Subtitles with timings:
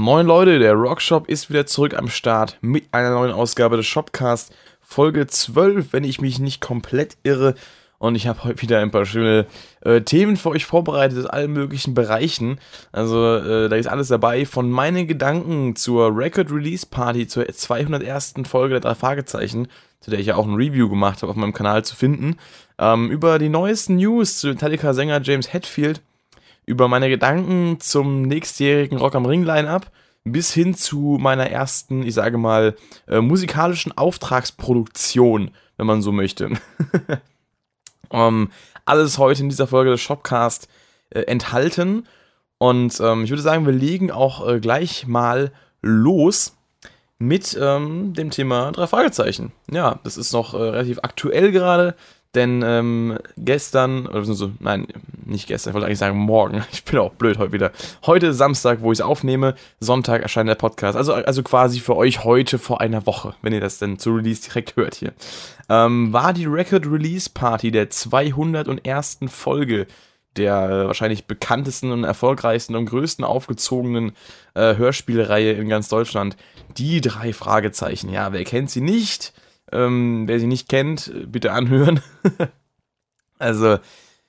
[0.00, 4.50] Moin Leute, der Rockshop ist wieder zurück am Start mit einer neuen Ausgabe des Shopcast,
[4.80, 7.54] Folge 12, wenn ich mich nicht komplett irre.
[7.98, 9.44] Und ich habe heute wieder ein paar schöne
[9.82, 12.58] äh, Themen für euch vorbereitet aus allen möglichen Bereichen.
[12.92, 18.36] Also äh, da ist alles dabei, von meinen Gedanken zur Record Release Party, zur 201.
[18.44, 19.68] Folge der drei Fragezeichen,
[20.00, 22.38] zu der ich ja auch ein Review gemacht habe auf meinem Kanal zu finden,
[22.78, 26.00] ähm, über die neuesten News zu Metallica-Sänger James Hetfield,
[26.70, 29.90] über meine Gedanken zum nächstjährigen Rock am Ring Line-Up,
[30.24, 32.76] bis hin zu meiner ersten, ich sage mal,
[33.08, 36.50] äh, musikalischen Auftragsproduktion, wenn man so möchte.
[38.12, 38.50] Ähm,
[38.84, 40.68] alles heute in dieser Folge des Shopcast
[41.10, 42.06] äh, enthalten.
[42.58, 46.56] Und ähm, ich würde sagen, wir legen auch äh, gleich mal los
[47.18, 49.52] mit ähm, dem Thema drei Fragezeichen.
[49.70, 51.94] Ja, das ist noch äh, relativ aktuell gerade.
[52.34, 54.86] Denn ähm, gestern, oder so, nein,
[55.24, 56.64] nicht gestern, ich wollte eigentlich sagen morgen.
[56.72, 57.72] Ich bin auch blöd heute wieder.
[58.06, 60.96] Heute Samstag, wo ich es aufnehme, Sonntag erscheint der Podcast.
[60.96, 64.42] Also, also quasi für euch heute vor einer Woche, wenn ihr das denn zu Release
[64.42, 65.12] direkt hört hier.
[65.68, 69.18] Ähm, war die Record Release Party der 201.
[69.28, 69.86] Folge
[70.36, 74.12] der äh, wahrscheinlich bekanntesten und erfolgreichsten und größten aufgezogenen
[74.54, 76.36] äh, Hörspielreihe in ganz Deutschland.
[76.76, 78.10] Die drei Fragezeichen.
[78.10, 79.32] Ja, wer kennt sie nicht?
[79.72, 82.00] Ähm, wer sie nicht kennt, bitte anhören.
[83.38, 83.78] also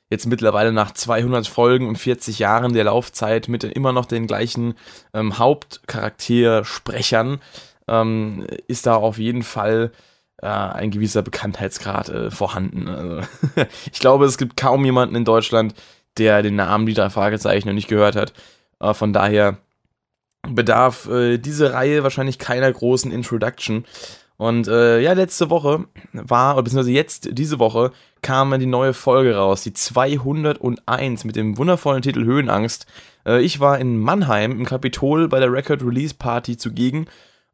[0.10, 4.76] jetzt mittlerweile nach 200 Folgen und 40 Jahren der Laufzeit mit immer noch den gleichen
[5.14, 7.40] ähm, Hauptcharaktersprechern
[7.88, 9.92] ähm, ist da auf jeden Fall
[10.42, 12.88] äh, ein gewisser Bekanntheitsgrad äh, vorhanden.
[12.88, 13.22] Also,
[13.92, 15.74] ich glaube, es gibt kaum jemanden in Deutschland,
[16.18, 18.34] der den Namen die drei Fragezeichen noch nicht gehört hat.
[18.80, 19.58] Äh, von daher
[20.48, 23.86] bedarf äh, diese Reihe wahrscheinlich keiner großen Introduction.
[24.42, 27.92] Und äh, ja, letzte Woche war, oder beziehungsweise jetzt, diese Woche,
[28.24, 32.88] kam die neue Folge raus, die 201 mit dem wundervollen Titel Höhenangst.
[33.24, 37.06] Äh, ich war in Mannheim im Kapitol bei der Record Release Party zugegen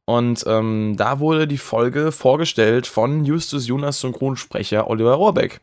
[0.05, 5.59] und ähm, da wurde die Folge vorgestellt von Justus Jonas Synchronsprecher Oliver Rohrbeck.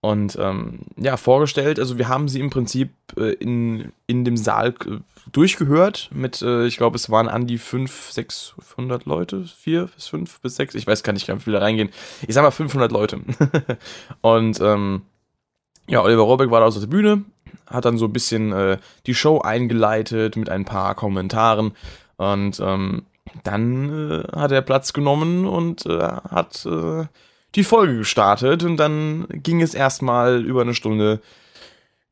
[0.00, 4.74] Und ähm, ja, vorgestellt, also wir haben sie im Prinzip äh, in, in dem Saal
[4.84, 4.98] äh,
[5.32, 10.40] durchgehört mit, äh, ich glaube, es waren an die 500, 600 Leute, 4 bis 5
[10.40, 11.90] bis 6, ich weiß gar nicht, wie viele reingehen.
[12.26, 13.20] Ich sag mal 500 Leute.
[14.20, 15.02] und ähm,
[15.88, 17.24] ja, Oliver Rohrbeck war da auf der Bühne,
[17.66, 21.72] hat dann so ein bisschen äh, die Show eingeleitet mit ein paar Kommentaren
[22.16, 23.02] und ähm,
[23.44, 26.66] dann äh, hat er Platz genommen und äh, hat
[27.54, 31.20] die Folge gestartet und dann ging es erstmal über eine Stunde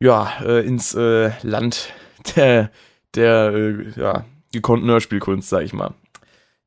[0.01, 1.93] ja, äh, ins äh, Land
[2.37, 2.71] der,
[3.15, 5.95] der äh, ja, gekonnten Hörspielkunst, sag ich mal.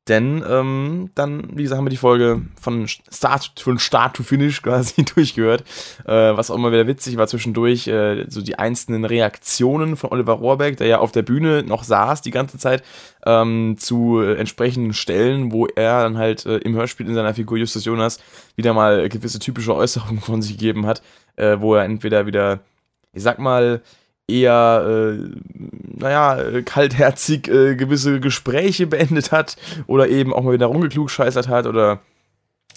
[0.08, 4.60] Denn ähm, dann, wie gesagt, haben wir die Folge von Start, von Start to Finish
[4.62, 5.62] quasi durchgehört.
[6.04, 10.32] Äh, was auch immer wieder witzig war zwischendurch, äh, so die einzelnen Reaktionen von Oliver
[10.32, 12.82] Rohrbeck, der ja auf der Bühne noch saß die ganze Zeit,
[13.24, 17.58] ähm, zu äh, entsprechenden Stellen, wo er dann halt äh, im Hörspiel in seiner Figur
[17.58, 18.18] Justus Jonas
[18.56, 21.00] wieder mal gewisse typische Äußerungen von sich gegeben hat,
[21.36, 22.58] äh, wo er entweder wieder,
[23.12, 23.82] ich sag mal,
[24.28, 25.28] eher, äh,
[25.98, 29.56] naja, kaltherzig äh, gewisse Gespräche beendet hat
[29.86, 32.00] oder eben auch mal wieder rumgeklugscheißert hat oder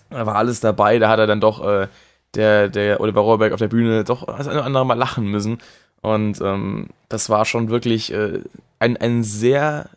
[0.10, 1.88] da war alles dabei, da hat er dann doch äh,
[2.36, 5.60] der, der Oliver Rohrberg auf der Bühne doch das eine oder andere Mal lachen müssen.
[6.02, 8.42] Und ähm, das war schon wirklich äh,
[8.80, 9.90] ein, ein sehr,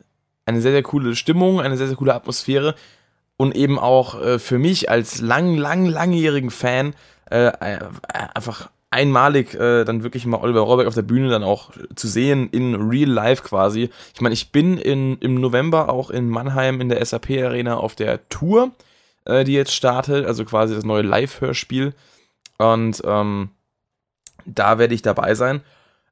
[0.46, 2.74] eine sehr, sehr coole Stimmung, eine sehr, sehr coole Atmosphäre.
[3.36, 6.94] Und eben auch äh, für mich als lang, lang, langjährigen Fan
[7.30, 7.52] äh,
[8.34, 12.48] einfach einmalig äh, dann wirklich mal Oliver Rohrbeck auf der Bühne dann auch zu sehen
[12.50, 13.90] in Real Life quasi.
[14.14, 17.94] Ich meine, ich bin in, im November auch in Mannheim in der SAP Arena auf
[17.94, 18.72] der Tour,
[19.26, 21.94] äh, die jetzt startet, also quasi das neue Live-Hörspiel.
[22.56, 23.50] Und ähm,
[24.46, 25.60] da werde ich dabei sein.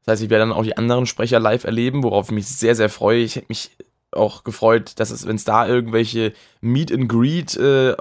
[0.04, 2.76] Das heißt, ich werde dann auch die anderen Sprecher live erleben, worauf ich mich sehr,
[2.76, 3.20] sehr freue.
[3.20, 3.70] Ich hätte mich
[4.12, 7.94] auch gefreut, dass es, wenn es da irgendwelche Meet and Greet äh,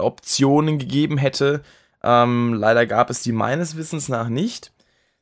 [0.78, 1.64] gegeben hätte,
[2.06, 4.72] ähm, leider gab es die meines Wissens nach nicht.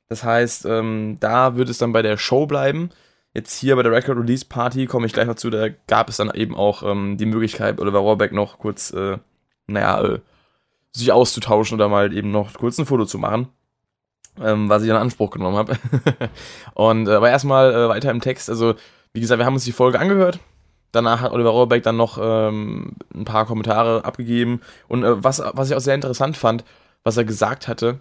[0.10, 2.90] Das heißt, ähm, da wird es dann bei der Show bleiben.
[3.34, 6.18] Jetzt hier bei der Record Release Party komme ich gleich noch zu, da gab es
[6.18, 9.18] dann eben auch ähm, die Möglichkeit, Oliver Rohrbeck noch kurz, äh,
[9.66, 10.20] naja, äh,
[10.92, 13.48] sich auszutauschen oder mal eben noch kurz ein Foto zu machen.
[14.40, 15.78] Ähm, was ich in Anspruch genommen habe.
[16.74, 18.50] und äh, aber erstmal äh, weiter im Text.
[18.50, 18.76] Also,
[19.14, 20.40] wie gesagt, wir haben uns die Folge angehört.
[20.92, 24.62] Danach hat Oliver Rohrbeck dann noch ähm, ein paar Kommentare abgegeben.
[24.88, 26.64] Und äh, was, was ich auch sehr interessant fand,
[27.04, 28.00] was er gesagt hatte,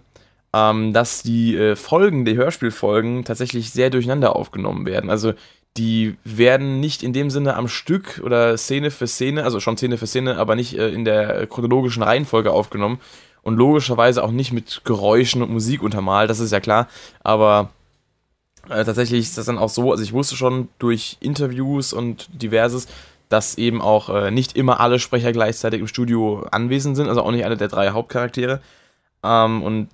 [0.53, 5.09] ähm, dass die äh, Folgen, die Hörspielfolgen, tatsächlich sehr durcheinander aufgenommen werden.
[5.09, 5.33] Also
[5.77, 9.97] die werden nicht in dem Sinne am Stück oder Szene für Szene, also schon Szene
[9.97, 12.99] für Szene, aber nicht äh, in der chronologischen Reihenfolge aufgenommen.
[13.41, 16.87] Und logischerweise auch nicht mit Geräuschen und Musik untermalt, das ist ja klar.
[17.23, 17.69] Aber
[18.69, 22.87] Äh, tatsächlich ist das dann auch so, also ich wusste schon durch Interviews und diverses,
[23.29, 27.31] dass eben auch äh, nicht immer alle Sprecher gleichzeitig im Studio anwesend sind, also auch
[27.31, 28.61] nicht alle der drei Hauptcharaktere.
[29.23, 29.89] Ähm, und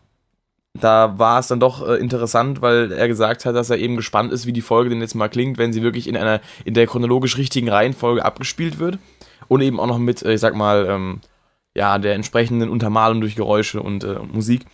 [0.73, 4.31] da war es dann doch äh, interessant, weil er gesagt hat, dass er eben gespannt
[4.31, 6.87] ist, wie die Folge denn jetzt mal klingt, wenn sie wirklich in einer in der
[6.87, 8.99] chronologisch richtigen Reihenfolge abgespielt wird
[9.47, 11.21] und eben auch noch mit, äh, ich sag mal, ähm,
[11.75, 14.65] ja, der entsprechenden Untermalung durch Geräusche und äh, Musik.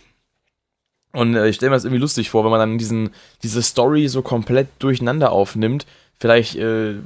[1.12, 3.10] Und äh, ich stelle mir das irgendwie lustig vor, wenn man dann diesen,
[3.42, 5.86] diese Story so komplett durcheinander aufnimmt.
[6.18, 6.96] Vielleicht äh,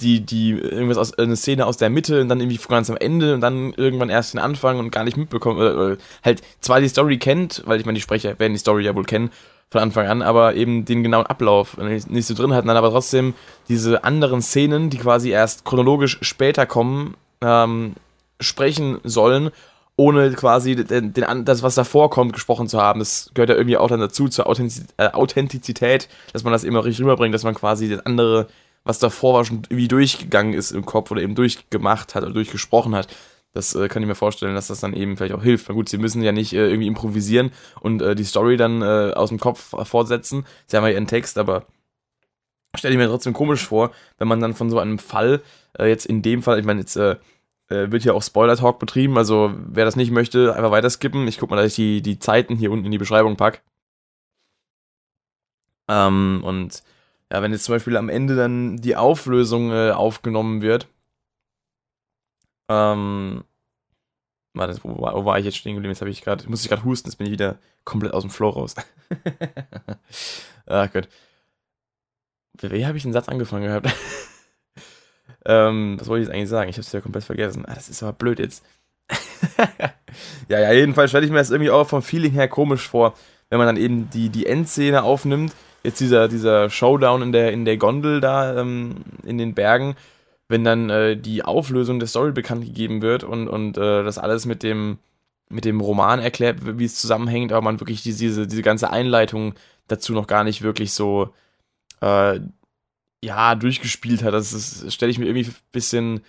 [0.00, 3.34] die, die irgendwas aus eine Szene aus der Mitte und dann irgendwie ganz am Ende
[3.34, 6.88] und dann irgendwann erst den Anfang und gar nicht mitbekommen, äh, äh, halt zwar die
[6.88, 9.30] Story kennt, weil ich meine, die Sprecher werden die Story ja wohl kennen
[9.70, 13.34] von Anfang an, aber eben den genauen Ablauf nicht so drin hatten, dann aber trotzdem
[13.68, 17.94] diese anderen Szenen, die quasi erst chronologisch später kommen, ähm,
[18.40, 19.50] sprechen sollen,
[19.96, 22.98] ohne quasi den, den, das, was davor kommt, gesprochen zu haben.
[22.98, 27.00] Das gehört ja irgendwie auch dann dazu, zur äh, Authentizität, dass man das auch richtig
[27.04, 28.48] rüberbringt, dass man quasi das andere
[28.84, 32.94] was davor war, schon irgendwie durchgegangen ist im Kopf oder eben durchgemacht hat oder durchgesprochen
[32.94, 33.08] hat.
[33.52, 35.68] Das äh, kann ich mir vorstellen, dass das dann eben vielleicht auch hilft.
[35.68, 39.12] Na gut, sie müssen ja nicht äh, irgendwie improvisieren und äh, die Story dann äh,
[39.14, 40.44] aus dem Kopf fortsetzen.
[40.66, 41.66] Sie haben ja ihren Text, aber
[42.76, 45.40] stelle ich mir trotzdem komisch vor, wenn man dann von so einem Fall,
[45.78, 47.16] äh, jetzt in dem Fall, ich meine, jetzt äh,
[47.68, 51.26] wird hier auch Spoiler-Talk betrieben, also wer das nicht möchte, einfach weiter skippen.
[51.28, 53.62] Ich guck mal, dass ich die, die Zeiten hier unten in die Beschreibung pack.
[55.88, 56.82] Ähm, und
[57.34, 60.86] ja, wenn jetzt zum Beispiel am Ende dann die Auflösung äh, aufgenommen wird,
[62.68, 63.42] ähm,
[64.52, 65.90] warte, wo, wo war ich jetzt stehen geblieben?
[65.90, 68.30] Jetzt habe ich gerade, muss ich gerade husten, jetzt bin ich wieder komplett aus dem
[68.30, 68.76] Flow raus.
[70.66, 71.08] Ach Gott.
[72.60, 73.88] Wie habe ich den Satz angefangen gehabt?
[75.44, 76.70] ähm, was wollte ich jetzt eigentlich sagen?
[76.70, 77.66] Ich habe es ja komplett vergessen.
[77.66, 78.64] Ah, das ist aber blöd jetzt.
[80.48, 83.14] ja, ja, jedenfalls stelle ich mir das irgendwie auch vom Feeling her komisch vor,
[83.50, 85.52] wenn man dann eben die, die Endszene aufnimmt
[85.84, 89.94] jetzt dieser, dieser Showdown in der, in der Gondel da ähm, in den Bergen,
[90.48, 94.46] wenn dann äh, die Auflösung der Story bekannt gegeben wird und, und äh, das alles
[94.46, 94.98] mit dem,
[95.50, 99.54] mit dem Roman erklärt, wie es zusammenhängt, aber man wirklich diese, diese, ganze Einleitung
[99.88, 101.34] dazu noch gar nicht wirklich so
[102.00, 102.40] äh,
[103.22, 104.34] ja, durchgespielt hat.
[104.34, 106.20] Das, stelle ich mir irgendwie ein bisschen.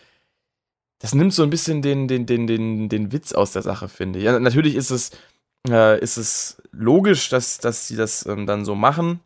[0.99, 4.19] Das nimmt so ein bisschen den, den, den, den, den Witz aus der Sache, finde
[4.19, 4.25] ich.
[4.25, 5.11] Ja, natürlich ist es,
[5.67, 9.19] äh, ist es logisch, dass, dass sie das ähm, dann so machen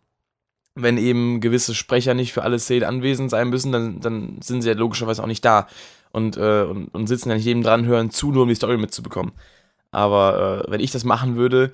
[0.82, 4.70] wenn eben gewisse Sprecher nicht für alle Szenen anwesend sein müssen, dann, dann sind sie
[4.70, 5.68] ja logischerweise auch nicht da
[6.12, 8.78] und, äh, und, und sitzen ja nicht jedem dran, hören zu, nur um die Story
[8.78, 9.32] mitzubekommen.
[9.92, 11.72] Aber äh, wenn ich das machen würde,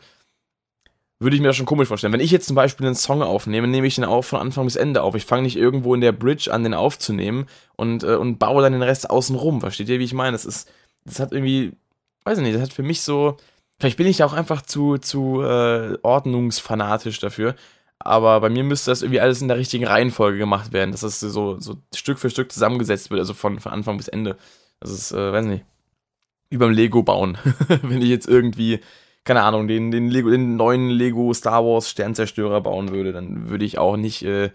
[1.20, 2.14] würde ich mir das schon komisch vorstellen.
[2.14, 4.76] Wenn ich jetzt zum Beispiel einen Song aufnehme, nehme ich den auch von Anfang bis
[4.76, 5.16] Ende auf.
[5.16, 8.74] Ich fange nicht irgendwo in der Bridge an, den aufzunehmen und, äh, und baue dann
[8.74, 9.62] den Rest außen rum.
[9.62, 10.34] Versteht ihr, wie ich meine?
[10.34, 10.70] Das ist,
[11.06, 11.74] das hat irgendwie,
[12.26, 13.38] weiß ich nicht, das hat für mich so,
[13.80, 17.56] vielleicht bin ich da auch einfach zu, zu äh, ordnungsfanatisch dafür
[18.00, 21.20] aber bei mir müsste das irgendwie alles in der richtigen Reihenfolge gemacht werden, dass das
[21.20, 24.38] so, so Stück für Stück zusammengesetzt wird, also von, von Anfang bis Ende.
[24.80, 25.66] Das ist, äh, weiß nicht,
[26.50, 27.38] wie beim Lego bauen.
[27.82, 28.80] Wenn ich jetzt irgendwie,
[29.24, 33.66] keine Ahnung, den, den, Lego, den neuen Lego Star Wars Sternzerstörer bauen würde, dann würde
[33.66, 34.52] ich auch nicht äh,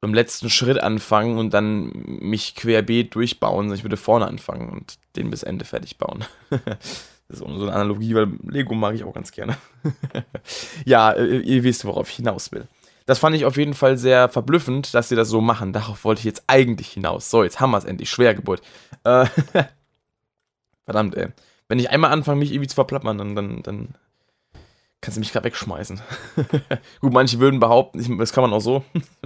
[0.00, 4.94] beim letzten Schritt anfangen und dann mich querbeet durchbauen, sondern ich würde vorne anfangen und
[5.16, 6.24] den bis Ende fertig bauen.
[7.28, 9.56] Das ist so eine Analogie, weil Lego mag ich auch ganz gerne.
[10.84, 12.68] ja, äh, ihr wisst, worauf ich hinaus will.
[13.04, 15.72] Das fand ich auf jeden Fall sehr verblüffend, dass sie das so machen.
[15.72, 17.30] Darauf wollte ich jetzt eigentlich hinaus.
[17.30, 18.10] So, jetzt haben wir es endlich.
[18.10, 18.62] Schwergeburt.
[19.04, 19.26] Äh,
[20.84, 21.28] verdammt, ey.
[21.68, 23.94] Wenn ich einmal anfange, mich irgendwie zu verplappern, dann, dann, dann
[25.00, 26.00] kannst du mich gerade wegschmeißen.
[27.00, 28.84] Gut, manche würden behaupten, das kann man auch so,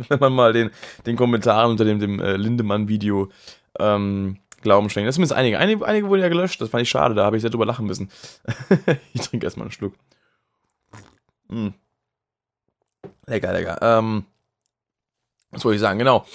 [0.09, 0.71] wenn man mal den,
[1.07, 3.31] den Kommentaren unter dem, dem äh, Lindemann-Video
[3.79, 5.07] ähm, Glauben schenken.
[5.07, 5.59] Das sind zumindest einige.
[5.59, 5.85] einige.
[5.85, 8.11] Einige wurden ja gelöscht, das fand ich schade, da habe ich sehr drüber lachen müssen.
[9.15, 9.95] ich trinke erstmal einen Schluck.
[11.49, 11.69] Mm.
[13.27, 13.79] Lecker, lecker.
[13.81, 14.25] Ähm,
[15.51, 15.99] was wollte ich sagen?
[15.99, 16.27] Genau.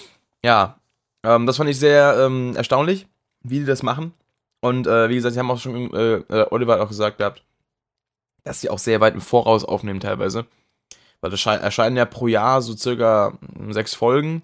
[0.44, 0.79] Ja,
[1.24, 3.08] ähm, das fand ich sehr ähm, erstaunlich,
[3.41, 4.13] wie die das machen.
[4.62, 7.44] Und äh, wie gesagt, sie haben auch schon, äh, äh, Oliver hat auch gesagt gehabt,
[8.44, 10.46] dass sie auch sehr weit im Voraus aufnehmen teilweise.
[11.22, 13.38] Weil es erscheinen ja pro Jahr so circa
[13.70, 14.44] sechs Folgen.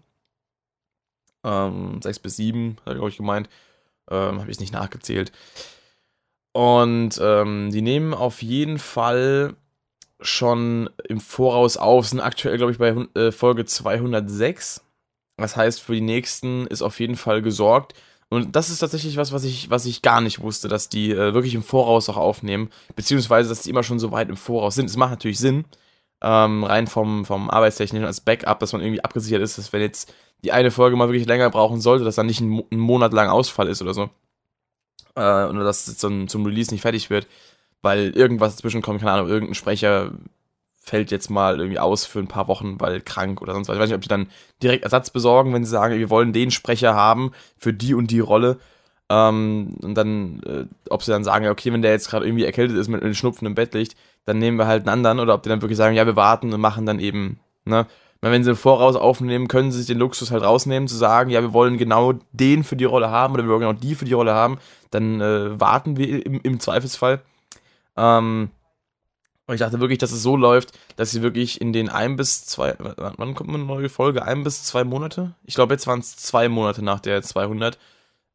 [1.44, 3.50] Ähm, sechs bis sieben, habe ich, glaube ich, gemeint.
[4.12, 5.32] Ähm, Habe ich nicht nachgezählt.
[6.54, 9.56] Und ähm, die nehmen auf jeden Fall
[10.20, 12.90] schon im Voraus auf, sind aktuell, glaube ich, bei
[13.20, 14.84] äh, Folge 206.
[15.38, 17.94] Das heißt, für die nächsten ist auf jeden Fall gesorgt.
[18.30, 21.34] Und das ist tatsächlich was, was ich, was ich gar nicht wusste, dass die äh,
[21.34, 24.86] wirklich im Voraus auch aufnehmen, beziehungsweise dass die immer schon so weit im Voraus sind.
[24.86, 25.66] Es macht natürlich Sinn,
[26.22, 30.14] ähm, rein vom, vom Arbeitstechnischen als Backup, dass man irgendwie abgesichert ist, dass wenn jetzt
[30.44, 33.30] die eine Folge mal wirklich länger brauchen sollte, dass dann nicht ein, ein Monat lang
[33.30, 34.10] Ausfall ist oder so.
[35.16, 37.28] Äh, oder dass es zum, zum Release nicht fertig wird,
[37.82, 40.12] weil irgendwas dazwischen kommt, keine Ahnung, irgendein Sprecher
[40.84, 43.76] fällt jetzt mal irgendwie aus für ein paar Wochen, weil krank oder sonst was.
[43.76, 44.28] Ich weiß nicht, ob die dann
[44.64, 48.20] direkt Ersatz besorgen, wenn sie sagen, wir wollen den Sprecher haben für die und die
[48.20, 48.58] Rolle.
[49.10, 52.78] Ähm, und dann, äh, ob sie dann sagen, okay, wenn der jetzt gerade irgendwie erkältet
[52.78, 53.96] ist mit einem Schnupfen im Bett liegt,
[54.26, 55.20] dann nehmen wir halt einen anderen.
[55.20, 57.86] Oder ob die dann wirklich sagen, ja, wir warten und machen dann eben, ne?
[58.22, 61.54] Wenn sie voraus aufnehmen, können sie sich den Luxus halt rausnehmen, zu sagen, ja, wir
[61.54, 64.34] wollen genau den für die Rolle haben oder wir wollen genau die für die Rolle
[64.34, 64.60] haben.
[64.92, 67.22] Dann äh, warten wir im, im Zweifelsfall.
[67.98, 68.52] Ähm,
[69.48, 72.46] und ich dachte wirklich, dass es so läuft, dass sie wirklich in den ein bis
[72.46, 74.24] zwei, wann kommt eine neue Folge?
[74.24, 75.34] Ein bis zwei Monate?
[75.44, 77.80] Ich glaube, jetzt waren es zwei Monate nach der 200.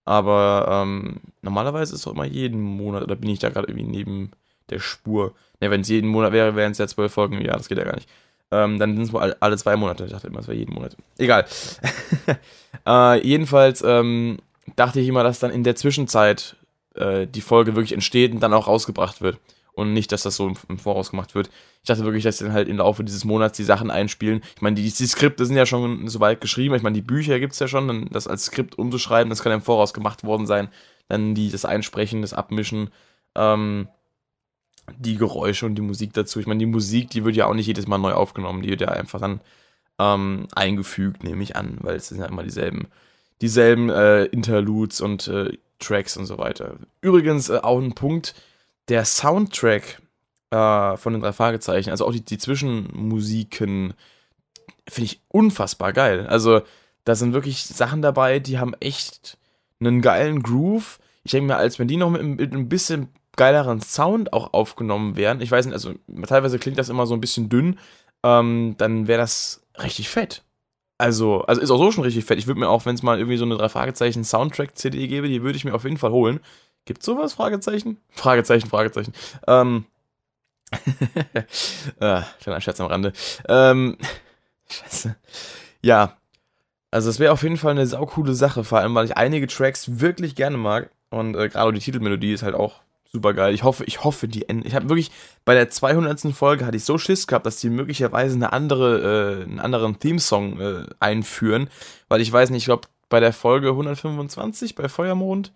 [0.05, 3.87] Aber ähm, normalerweise ist es auch immer jeden Monat, oder bin ich da gerade irgendwie
[3.87, 4.31] neben
[4.71, 5.35] der Spur?
[5.61, 7.79] Ne, wenn es jeden Monat wäre, wären es ja zwölf Folgen im Jahr, das geht
[7.79, 8.09] ja gar nicht.
[8.51, 10.05] Ähm, dann sind es wohl alle zwei Monate.
[10.05, 10.97] Ich dachte immer, es wäre jeden Monat.
[11.19, 11.47] Egal.
[12.87, 14.39] äh, jedenfalls ähm,
[14.77, 16.57] dachte ich immer, dass dann in der Zwischenzeit
[16.95, 19.39] äh, die Folge wirklich entsteht und dann auch rausgebracht wird
[19.77, 21.51] und nicht, dass das so im, Voraus gemacht wird.
[21.83, 24.41] Ich dachte wirklich, dass dann halt im Laufe dieses Monats die Sachen einspielen.
[24.55, 26.75] Ich meine, die, die Skripte sind ja schon soweit geschrieben.
[26.75, 27.87] Ich meine, die Bücher gibt es ja schon.
[27.87, 30.69] Dann das als Skript umzuschreiben, das kann ja im Voraus gemacht worden sein.
[31.09, 32.89] Dann die, das Einsprechen, das Abmischen,
[33.37, 33.89] ähm,
[34.99, 36.41] die Geräusche und die Musik dazu.
[36.41, 38.63] Ich meine, die Musik, die wird ja auch nicht jedes Mal neu aufgenommen.
[38.63, 39.41] Die wird ja einfach dann
[39.99, 42.89] ähm, eingefügt, nehme ich an, weil es sind ja immer dieselben,
[43.41, 46.77] dieselben äh, Interludes und äh, Tracks und so weiter.
[47.01, 48.35] Übrigens äh, auch ein Punkt,
[48.89, 50.01] der Soundtrack
[50.51, 53.95] äh, von den drei Fragezeichen, also auch die, die Zwischenmusiken,
[54.89, 56.27] finde ich unfassbar geil.
[56.27, 56.63] Also,
[57.05, 59.39] da sind wirklich Sachen dabei, die haben echt
[59.81, 60.99] einen geilen Groove.
[61.25, 65.17] Ich denke mir, als wenn die noch mit, mit ein bisschen geileren Sound auch aufgenommen
[65.17, 65.95] wären, ich weiß nicht, also
[66.27, 67.79] teilweise klingt das immer so ein bisschen dünn,
[68.23, 70.43] ähm, dann wäre das richtig fett.
[70.99, 72.39] Also, also ist auch so schon richtig fett.
[72.39, 75.43] Ich würde mir auch, wenn es mal irgendwie so eine drei Fragezeichen Soundtrack-CD gäbe, die
[75.43, 76.41] würde ich mir auf jeden Fall holen.
[76.87, 77.35] Gibt sowas?
[77.35, 77.99] Fragezeichen?
[78.11, 79.13] Fragezeichen, Fragezeichen.
[79.47, 79.85] Ähm.
[82.01, 83.13] äh, kleiner Scherz am Rande.
[83.49, 83.99] Ähm.
[84.71, 85.17] Scheiße.
[85.83, 86.17] Ja.
[86.91, 90.01] Also es wäre auf jeden Fall eine saukoole Sache, vor allem, weil ich einige Tracks
[90.01, 90.91] wirklich gerne mag.
[91.11, 92.81] Und äh, gerade die Titelmelodie ist halt auch
[93.17, 93.55] super geil.
[93.55, 94.67] Ich hoffe, ich hoffe, die enden.
[94.67, 95.11] Ich habe wirklich
[95.47, 96.35] bei der 200.
[96.35, 100.61] Folge hatte ich so Schiss gehabt, dass die möglicherweise eine andere, äh, einen anderen Themesong
[100.61, 101.71] äh, einführen,
[102.09, 105.53] weil ich weiß nicht, ich glaube bei der Folge 125 bei Feuermond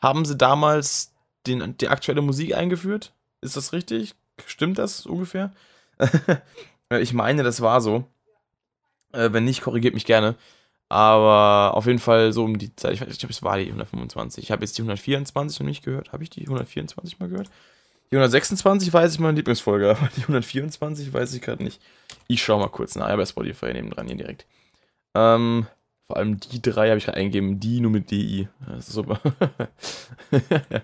[0.00, 1.14] haben sie damals
[1.46, 3.12] den, die aktuelle Musik eingeführt?
[3.40, 4.16] Ist das richtig?
[4.44, 5.52] Stimmt das ungefähr?
[6.90, 8.04] ich meine, das war so.
[9.12, 10.34] Äh, wenn nicht, korrigiert mich gerne.
[10.88, 12.94] Aber auf jeden Fall so um die Zeit.
[12.94, 14.42] Ich, ich glaube, es war die 125.
[14.42, 16.12] Ich habe jetzt die 124 noch nicht gehört.
[16.12, 17.50] Habe ich die 124 mal gehört?
[18.10, 21.80] Die 126 weiß ich meine Lieblingsfolge, aber die 124 weiß ich gerade nicht.
[22.26, 24.46] Ich schaue mal kurz nach bei Spotify neben dran hier direkt.
[25.14, 25.66] Ähm,
[26.06, 28.48] vor allem die drei habe ich gerade eingegeben, die nur mit DI.
[28.66, 29.20] Das ist super.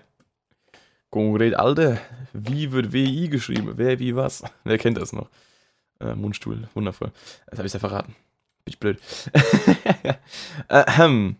[1.09, 1.97] Konkret, Alter,
[2.33, 3.73] wie wird WI geschrieben?
[3.75, 4.43] Wer, wie, was?
[4.63, 5.29] Wer kennt das noch?
[5.99, 7.11] Äh, Mundstuhl, wundervoll.
[7.47, 8.15] Das habe ich ja verraten.
[8.65, 8.99] Bin ich blöd.
[10.69, 11.37] ähm.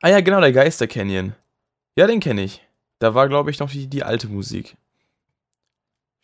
[0.00, 1.34] Ah ja, genau, der Geister Canyon.
[1.96, 2.62] Ja, den kenne ich.
[2.98, 4.76] Da war, glaube ich, noch die, die alte Musik.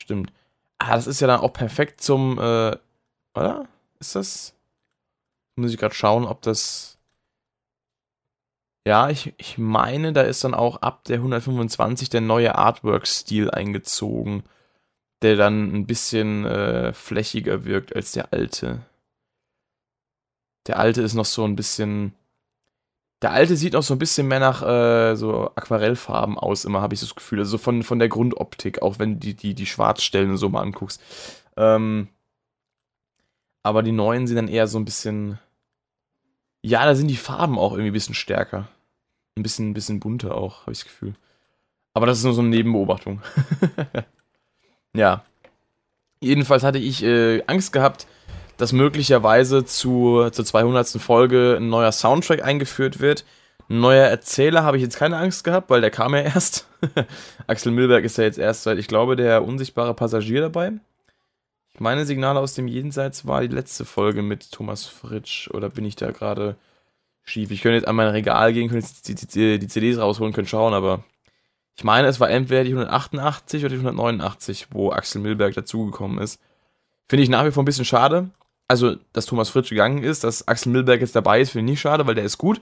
[0.02, 0.32] Stimmt.
[0.78, 2.76] Ah, das ist ja dann auch perfekt zum, äh,
[3.34, 3.68] oder?
[3.98, 4.54] Ist das?
[5.56, 6.98] Muss ich gerade schauen, ob das.
[8.86, 14.42] Ja, ich, ich meine, da ist dann auch ab der 125 der neue Artwork-Stil eingezogen,
[15.20, 18.80] der dann ein bisschen äh, flächiger wirkt als der alte.
[20.66, 22.14] Der alte ist noch so ein bisschen.
[23.22, 26.94] Der alte sieht noch so ein bisschen mehr nach äh, so Aquarellfarben aus, immer habe
[26.94, 27.40] ich das Gefühl.
[27.40, 31.02] Also von, von der Grundoptik, auch wenn du die, die, die Schwarzstellen so mal anguckst.
[31.58, 32.08] Ähm,
[33.62, 35.38] aber die neuen sind dann eher so ein bisschen
[36.62, 38.68] ja, da sind die Farben auch irgendwie ein bisschen stärker.
[39.36, 41.14] Ein bisschen, ein bisschen bunter auch, habe ich das Gefühl.
[41.94, 43.22] Aber das ist nur so eine Nebenbeobachtung.
[44.94, 45.24] ja.
[46.20, 48.06] Jedenfalls hatte ich äh, Angst gehabt,
[48.60, 50.88] dass möglicherweise zu, zur 200.
[51.00, 53.24] Folge ein neuer Soundtrack eingeführt wird.
[53.70, 56.66] Ein neuer Erzähler habe ich jetzt keine Angst gehabt, weil der kam ja erst.
[57.46, 60.72] Axel Milberg ist ja jetzt erst seit, ich glaube, der unsichtbare Passagier dabei.
[61.78, 65.48] Meine Signale aus dem Jenseits war die letzte Folge mit Thomas Fritsch.
[65.50, 66.56] Oder bin ich da gerade
[67.22, 67.50] schief?
[67.50, 70.50] Ich könnte jetzt an mein Regal gehen, könnte jetzt die, die, die CDs rausholen, könnte
[70.50, 71.04] schauen, aber
[71.76, 76.38] ich meine, es war entweder die 188 oder die 189, wo Axel Milberg dazugekommen ist.
[77.08, 78.30] Finde ich nach wie vor ein bisschen schade.
[78.70, 81.80] Also, dass Thomas Fritsch gegangen ist, dass Axel Milberg jetzt dabei ist, finde ich nicht
[81.80, 82.60] schade, weil der ist gut.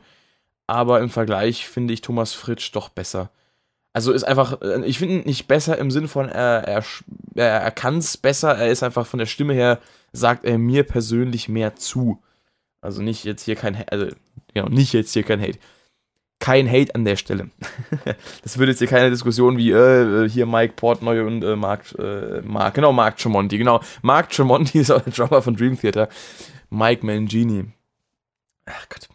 [0.66, 3.30] Aber im Vergleich finde ich Thomas Fritsch doch besser.
[3.92, 6.82] Also ist einfach, äh, ich finde ihn nicht besser im Sinne von, er, er,
[7.34, 9.80] er kann es besser, er ist einfach von der Stimme her,
[10.12, 12.22] sagt er mir persönlich mehr zu.
[12.80, 14.06] Also nicht jetzt hier kein, also,
[14.54, 15.58] genau, nicht jetzt hier kein Hate.
[16.40, 17.50] Kein Hate an der Stelle.
[18.42, 21.94] das wird jetzt hier keine Diskussion wie äh, äh, hier Mike Portnoy und äh, Mark,
[21.98, 23.80] äh, Mark, genau, Mark Tremonti, genau.
[24.02, 26.08] Mark Tremonti ist auch der Drummer von Dream Theater.
[26.70, 27.64] Mike Mangini.
[28.66, 29.08] Ach Gott.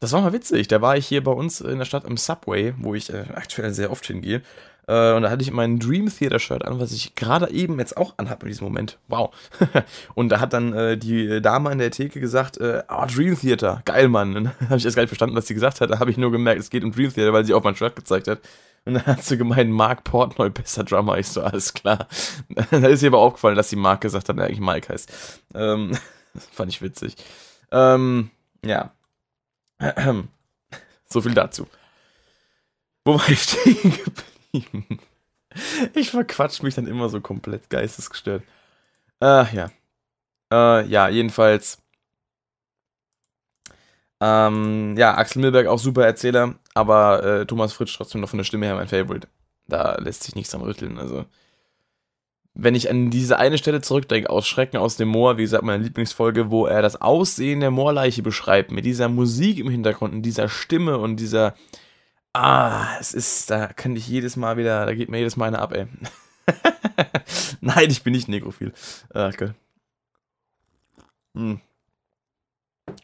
[0.00, 0.68] Das war mal witzig.
[0.68, 3.72] Da war ich hier bei uns in der Stadt im Subway, wo ich äh, aktuell
[3.72, 4.42] sehr oft hingehe.
[4.86, 7.96] Äh, und da hatte ich mein Dream Theater Shirt an, was ich gerade eben jetzt
[7.96, 8.98] auch anhabe in diesem Moment.
[9.08, 9.32] Wow.
[10.14, 13.82] und da hat dann äh, die Dame an der Theke gesagt, äh, oh, Dream Theater,
[13.84, 14.36] geil, Mann.
[14.36, 15.90] Und dann habe ich erst gar nicht verstanden, was sie gesagt hat.
[15.90, 17.96] Da habe ich nur gemerkt, es geht um Dream Theater, weil sie auf mein Shirt
[17.96, 18.40] gezeigt hat.
[18.84, 21.16] Und dann hat sie gemeint, Mark Portnoy, besser Drummer.
[21.18, 22.08] Ich so, alles klar.
[22.70, 25.40] da ist ihr aber aufgefallen, dass die Mark gesagt hat, der eigentlich Mike heißt.
[25.54, 25.96] Ähm,
[26.34, 27.14] fand ich witzig.
[27.70, 28.30] Ähm,
[28.64, 28.92] ja.
[31.06, 31.68] so viel dazu.
[33.04, 34.31] Wo war ich stehen geblieben?
[35.94, 38.42] ich verquatsch mich dann immer so komplett geistesgestört.
[39.20, 39.70] Ach ja.
[40.52, 41.78] Äh, ja, jedenfalls.
[44.20, 48.44] Ähm, ja, Axel Milberg auch super Erzähler, aber äh, Thomas Fritsch trotzdem noch von der
[48.44, 49.26] Stimme her mein Favorite.
[49.66, 50.98] Da lässt sich nichts am rütteln.
[50.98, 51.24] Also,
[52.54, 55.82] wenn ich an diese eine Stelle zurückdenke, aus Schrecken aus dem Moor, wie gesagt, meine
[55.82, 60.48] Lieblingsfolge, wo er das Aussehen der Moorleiche beschreibt, mit dieser Musik im Hintergrund und dieser
[60.48, 61.54] Stimme und dieser,
[62.34, 65.58] Ah, es ist, da könnte ich jedes Mal wieder, da geht mir jedes Mal eine
[65.58, 65.86] ab, ey.
[67.60, 68.72] Nein, ich bin nicht nekrophil.
[69.12, 69.54] Ach Gott.
[71.34, 71.60] Hm.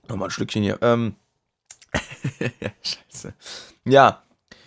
[0.08, 0.78] Nochmal ein Stückchen hier.
[0.80, 1.14] Ähm.
[2.82, 3.34] Scheiße.
[3.84, 4.22] Ja,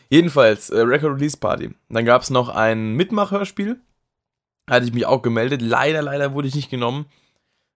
[0.09, 1.73] jedenfalls, äh, Record Release Party.
[1.89, 3.79] Dann gab es noch ein Mitmachhörspiel.
[4.69, 5.61] Hatte ich mich auch gemeldet.
[5.61, 7.05] Leider, leider wurde ich nicht genommen.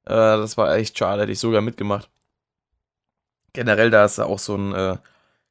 [0.06, 2.10] Äh, das war echt schade, hätte ich sogar mitgemacht.
[3.54, 4.98] Generell, da ist auch so ein äh,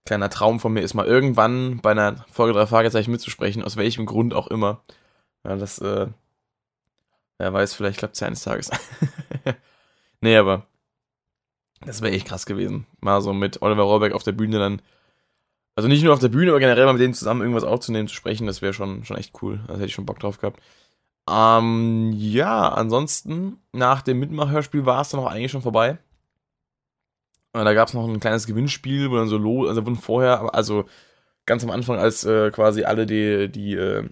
[0.04, 4.06] kleiner Traum von mir ist, mal irgendwann bei einer Folge drei Fragezeichen mitzusprechen, aus welchem
[4.06, 4.82] Grund auch immer.
[5.44, 6.08] Ja, das, äh,
[7.38, 8.70] wer weiß, vielleicht klappt es ja eines Tages.
[10.20, 10.66] nee, aber
[11.80, 12.86] das wäre echt krass gewesen.
[13.00, 14.82] Mal so mit Oliver Rohrbeck auf der Bühne dann,
[15.74, 18.14] also nicht nur auf der Bühne, aber generell mal mit denen zusammen irgendwas aufzunehmen, zu
[18.14, 19.60] sprechen, das wäre schon, schon echt cool.
[19.66, 20.60] Da hätte ich schon Bock drauf gehabt.
[21.28, 25.98] Ähm, ja, ansonsten, nach dem Mitmachhörspiel war es dann auch eigentlich schon vorbei.
[27.54, 30.52] Und da gab es noch ein kleines Gewinnspiel, wo dann so los, also wurden vorher,
[30.54, 30.86] also
[31.46, 34.08] ganz am Anfang, als äh, quasi alle die, die äh,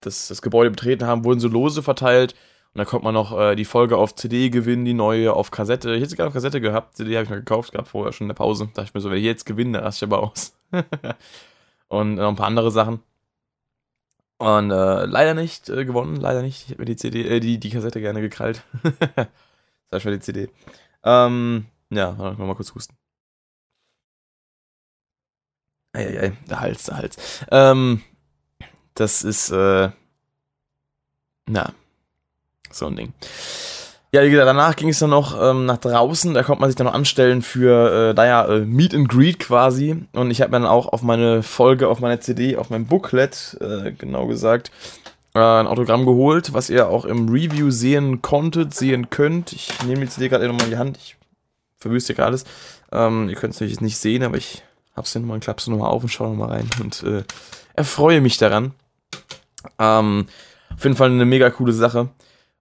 [0.00, 2.34] das, das Gebäude betreten haben, wurden so Lose verteilt.
[2.72, 5.94] Und da konnte man noch äh, die Folge auf CD gewinnen, die neue auf Kassette.
[5.94, 8.26] Ich hätte sie gerade auf Kassette gehabt, CD habe ich mal gekauft gehabt vorher schon
[8.26, 8.66] in der Pause.
[8.66, 10.56] Da dachte ich mir so, wenn ich jetzt gewinne, raste ich aber aus.
[11.88, 13.00] und noch ein paar andere Sachen.
[14.38, 16.62] Und äh, leider nicht äh, gewonnen, leider nicht.
[16.62, 18.62] Ich hätte mir die CD, äh, die, die Kassette gerne gekrallt.
[19.90, 20.50] das war die CD.
[21.02, 22.96] Ähm, ja, warte, mal kurz husten.
[25.92, 27.16] Eieiei, der Hals, der Hals.
[27.50, 28.02] Ähm,
[28.94, 29.90] das ist, äh,
[31.46, 31.72] na,
[32.70, 33.12] so ein Ding.
[34.12, 36.76] Ja, wie gesagt, danach ging es dann noch ähm, nach draußen, da konnte man sich
[36.76, 40.06] dann noch anstellen für, äh, naja, äh, Meet and Greet quasi.
[40.12, 43.58] Und ich habe mir dann auch auf meine Folge, auf meine CD, auf mein Booklet,
[43.60, 44.70] äh, genau gesagt,
[45.34, 49.52] äh, ein Autogramm geholt, was ihr auch im Review sehen konntet, sehen könnt.
[49.52, 51.15] Ich nehme die CD gerade nochmal in die Hand, ich
[51.86, 52.44] verwüste gerade alles.
[52.92, 54.62] Ähm, ihr könnt es natürlich nicht sehen, aber ich
[54.94, 57.24] hab's hier nochmal, klapp's nochmal auf und schau nochmal rein und äh,
[57.74, 58.72] erfreue mich daran.
[59.78, 60.26] Ähm,
[60.74, 62.08] auf jeden Fall eine mega coole Sache.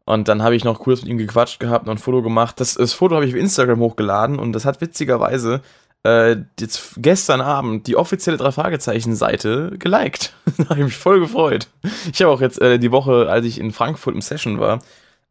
[0.06, 2.60] Und dann habe ich noch kurz mit ihm gequatscht gehabt und ein Foto gemacht.
[2.60, 5.62] Das, das Foto habe ich auf Instagram hochgeladen und das hat witzigerweise
[6.04, 10.34] äh, jetzt gestern Abend die offizielle drei Fragezeichen Seite geliked.
[10.58, 11.68] da habe ich mich voll gefreut.
[12.14, 14.80] Ich habe auch jetzt äh, die Woche, als ich in Frankfurt im Session war,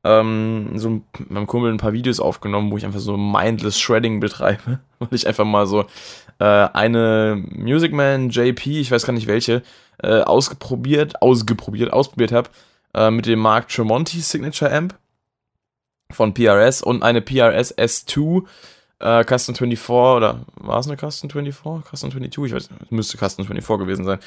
[0.04, 4.20] ähm, so mit meinem Kumpel ein paar Videos aufgenommen, wo ich einfach so mindless Shredding
[4.20, 4.80] betreibe.
[4.98, 5.86] Weil ich einfach mal so
[6.38, 9.62] äh, eine Music Man JP, ich weiß gar nicht welche,
[10.02, 12.50] äh, ausgeprobiert, ausgeprobiert, ausprobiert habe,
[12.94, 14.94] äh, mit dem Mark Tremonti Signature Amp
[16.10, 18.44] von PRS und eine PRS S2
[19.00, 21.90] äh, Custom 24 oder war es eine Custom 24?
[21.90, 22.44] Custom 22?
[22.44, 24.18] Ich weiß müsste Custom 24 gewesen sein.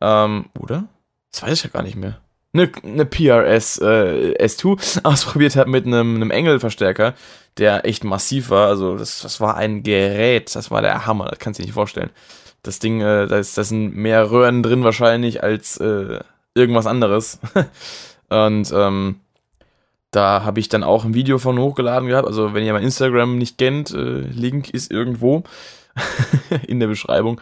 [0.00, 0.84] Ähm, oder?
[1.30, 2.20] Das weiß ich ja gar nicht mehr
[2.60, 7.14] eine, eine PRS äh, S2 ausprobiert habe mit einem, einem Engel-Verstärker,
[7.58, 8.68] der echt massiv war.
[8.68, 11.74] Also das, das war ein Gerät, das war der Hammer, das kannst du dir nicht
[11.74, 12.10] vorstellen.
[12.62, 16.20] Das Ding, äh, da, ist, da sind mehr Röhren drin wahrscheinlich als äh,
[16.54, 17.38] irgendwas anderes.
[18.28, 19.20] Und ähm,
[20.10, 22.26] da habe ich dann auch ein Video von hochgeladen gehabt.
[22.26, 25.44] Also wenn ihr mein Instagram nicht kennt, äh, Link ist irgendwo
[26.66, 27.40] in der Beschreibung.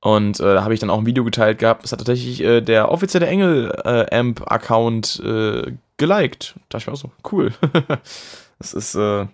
[0.00, 1.82] Und äh, da habe ich dann auch ein Video geteilt gehabt.
[1.82, 6.54] Das hat tatsächlich äh, der offizielle Engel-Amp-Account äh, geliked.
[6.68, 7.52] Da dachte ich mir auch so, cool.
[8.58, 9.26] das ist, äh,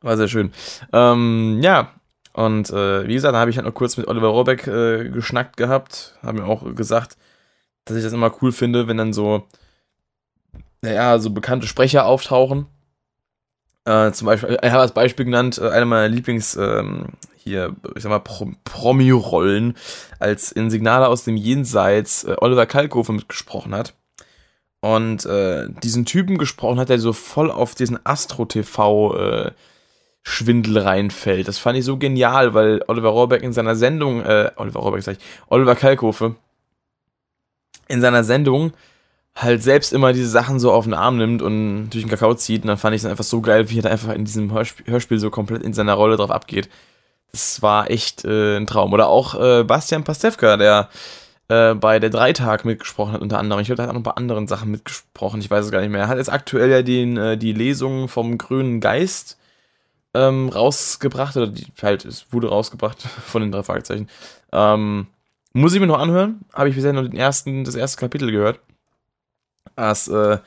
[0.00, 0.52] war sehr schön.
[0.92, 1.92] Ähm, ja,
[2.34, 5.56] und äh, wie gesagt, da habe ich halt noch kurz mit Oliver Rohrbeck äh, geschnackt
[5.56, 6.18] gehabt.
[6.20, 7.16] Habe mir auch gesagt,
[7.84, 9.46] dass ich das immer cool finde, wenn dann so,
[10.82, 12.66] naja, so bekannte Sprecher auftauchen.
[13.84, 18.02] Äh, zum Beispiel, er hat als Beispiel genannt, äh, einer meiner Lieblings, ähm, hier, ich
[18.02, 19.76] sag mal, Pro Promi-Rollen,
[20.18, 23.94] als in Signale aus dem Jenseits äh, Oliver Kalkofe mitgesprochen hat.
[24.80, 29.52] Und äh, diesen Typen gesprochen hat, der so voll auf diesen Astro-TV äh,
[30.26, 31.48] reinfällt.
[31.48, 35.16] Das fand ich so genial, weil Oliver Rohrbeck in seiner Sendung, äh, Oliver Rohrbeck sag
[35.18, 36.36] ich, Oliver Kalkofe
[37.88, 38.72] in seiner Sendung
[39.36, 42.62] halt selbst immer diese Sachen so auf den Arm nimmt und durch den Kakao zieht.
[42.62, 44.86] Und dann fand ich es einfach so geil, wie er da einfach in diesem Hörspiel,
[44.86, 46.68] Hörspiel, so komplett in seiner Rolle drauf abgeht.
[47.32, 48.92] Das war echt äh, ein Traum.
[48.92, 50.88] Oder auch äh, Bastian Pastewka, der
[51.48, 53.60] äh, bei der Dreitag mitgesprochen hat, unter anderem.
[53.60, 55.40] Ich glaube, er hat auch noch bei anderen Sachen mitgesprochen.
[55.40, 56.02] Ich weiß es gar nicht mehr.
[56.02, 59.36] Er hat jetzt aktuell ja den, äh, die Lesung vom Grünen Geist
[60.14, 61.36] ähm, rausgebracht.
[61.36, 64.08] Oder die, halt, es wurde rausgebracht von den drei Fragezeichen.
[64.52, 65.08] Ähm,
[65.52, 66.40] muss ich mir noch anhören.
[66.52, 68.60] Habe ich bisher nur den ersten, das erste Kapitel gehört.
[69.76, 70.38] Das äh,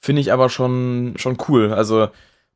[0.00, 1.72] finde ich aber schon, schon cool.
[1.72, 2.08] Also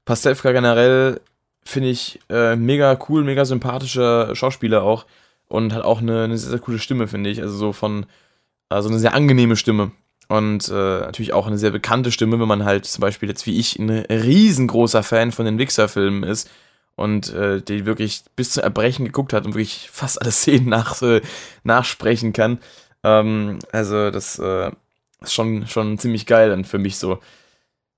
[0.04, 1.20] Pastewka generell
[1.64, 5.06] finde ich äh, mega cool, mega sympathischer Schauspieler auch
[5.48, 7.40] und hat auch eine, eine sehr, sehr coole Stimme, finde ich.
[7.40, 8.06] Also so von,
[8.68, 9.92] also eine sehr angenehme Stimme.
[10.28, 13.58] Und äh, natürlich auch eine sehr bekannte Stimme, wenn man halt zum Beispiel jetzt wie
[13.58, 16.50] ich ein riesengroßer Fan von den Wixer-Filmen ist
[16.96, 21.02] und äh, die wirklich bis zu Erbrechen geguckt hat und wirklich fast alle Szenen nach,
[21.02, 21.20] äh,
[21.64, 22.58] nachsprechen kann.
[23.04, 24.70] Ähm, also das äh,
[25.24, 27.18] ist schon, schon ziemlich geil dann für mich so.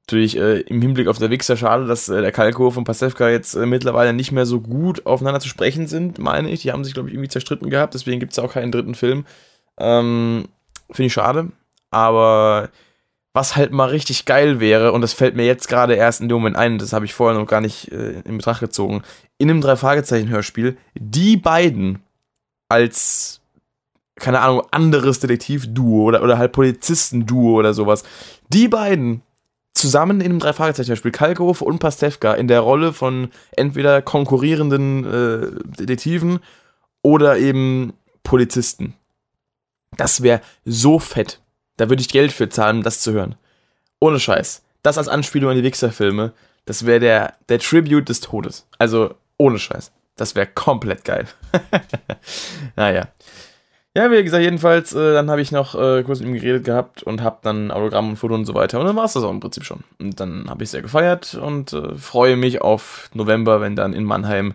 [0.06, 3.54] Natürlich äh, im Hinblick auf der Wichser schade, dass äh, der Kalkow und Pasewka jetzt
[3.54, 6.60] äh, mittlerweile nicht mehr so gut aufeinander zu sprechen sind, meine ich.
[6.60, 9.24] Die haben sich, glaube ich, irgendwie zerstritten gehabt, deswegen gibt es auch keinen dritten Film.
[9.78, 10.46] Ähm,
[10.90, 11.52] Finde ich schade.
[11.90, 12.68] Aber
[13.32, 16.36] was halt mal richtig geil wäre, und das fällt mir jetzt gerade erst in dem
[16.36, 19.02] Moment ein, das habe ich vorher noch gar nicht äh, in Betracht gezogen,
[19.38, 22.00] in einem Drei-Fragezeichen-Hörspiel, die beiden
[22.68, 23.40] als
[24.16, 28.04] keine Ahnung, anderes Detektivduo oder, oder halt Polizistenduo oder sowas.
[28.48, 29.22] Die beiden
[29.74, 36.38] zusammen in einem Drei-Fragezeichen-Spiel, Kalkofe und Pastewka, in der Rolle von entweder konkurrierenden äh, Detektiven
[37.02, 38.94] oder eben Polizisten.
[39.96, 41.40] Das wäre so fett.
[41.76, 43.34] Da würde ich Geld für zahlen, das zu hören.
[44.00, 44.62] Ohne Scheiß.
[44.82, 46.32] Das als Anspielung an die Wichser-Filme,
[46.66, 48.66] das wäre der, der Tribute des Todes.
[48.78, 49.92] Also ohne Scheiß.
[50.16, 51.26] Das wäre komplett geil.
[52.76, 53.08] naja.
[53.96, 57.04] Ja, wie gesagt, jedenfalls, äh, dann habe ich noch äh, kurz mit ihm geredet gehabt
[57.04, 58.80] und habe dann Autogramm und Foto und so weiter.
[58.80, 59.84] Und dann war es das auch im Prinzip schon.
[60.00, 64.02] Und dann habe ich sehr gefeiert und äh, freue mich auf November, wenn dann in
[64.02, 64.54] Mannheim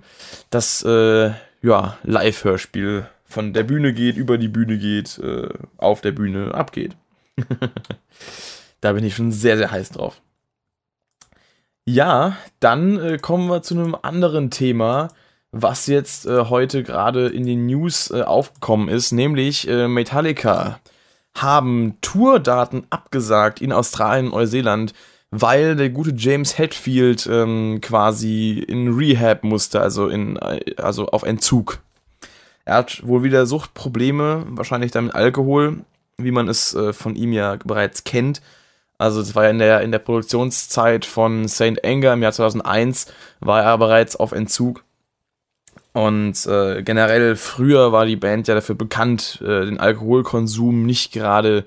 [0.50, 5.48] das äh, ja, Live-Hörspiel von der Bühne geht, über die Bühne geht, äh,
[5.78, 6.98] auf der Bühne abgeht.
[8.82, 10.22] da bin ich schon sehr, sehr heiß drauf.
[11.86, 15.08] Ja, dann äh, kommen wir zu einem anderen Thema
[15.52, 20.80] was jetzt äh, heute gerade in den News äh, aufgekommen ist, nämlich äh, Metallica
[21.36, 24.94] haben Tourdaten abgesagt in Australien und Neuseeland,
[25.32, 31.24] weil der gute James Hetfield ähm, quasi in Rehab musste, also in äh, also auf
[31.24, 31.80] Entzug.
[32.66, 35.80] Er hat wohl wieder Suchtprobleme, wahrscheinlich dann mit Alkohol,
[36.18, 38.42] wie man es äh, von ihm ja bereits kennt.
[38.98, 43.08] Also es war ja in der, in der Produktionszeit von Saint Anger im Jahr 2001,
[43.40, 44.84] war er bereits auf Entzug
[45.94, 51.66] und äh, generell früher war die Band ja dafür bekannt, äh, den Alkoholkonsum nicht gerade,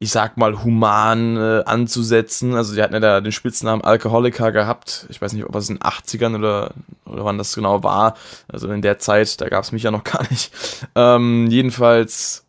[0.00, 2.54] ich sag mal, human äh, anzusetzen.
[2.54, 5.06] Also die hatten ja da den Spitznamen Alkoholiker gehabt.
[5.08, 6.72] Ich weiß nicht, ob es in den 80ern oder,
[7.06, 8.16] oder wann das genau war.
[8.48, 10.50] Also in der Zeit, da gab es mich ja noch gar nicht.
[10.96, 12.44] Ähm, jedenfalls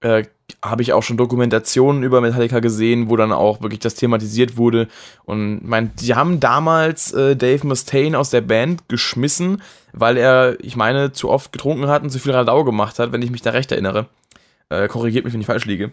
[0.00, 0.24] äh,
[0.64, 4.88] habe ich auch schon Dokumentationen über Metallica gesehen, wo dann auch wirklich das thematisiert wurde.
[5.24, 10.76] Und mein, die haben damals äh, Dave Mustaine aus der Band geschmissen, weil er, ich
[10.76, 13.50] meine, zu oft getrunken hat und zu viel Radau gemacht hat, wenn ich mich da
[13.50, 14.06] recht erinnere.
[14.68, 15.92] Äh, korrigiert mich, wenn ich falsch liege.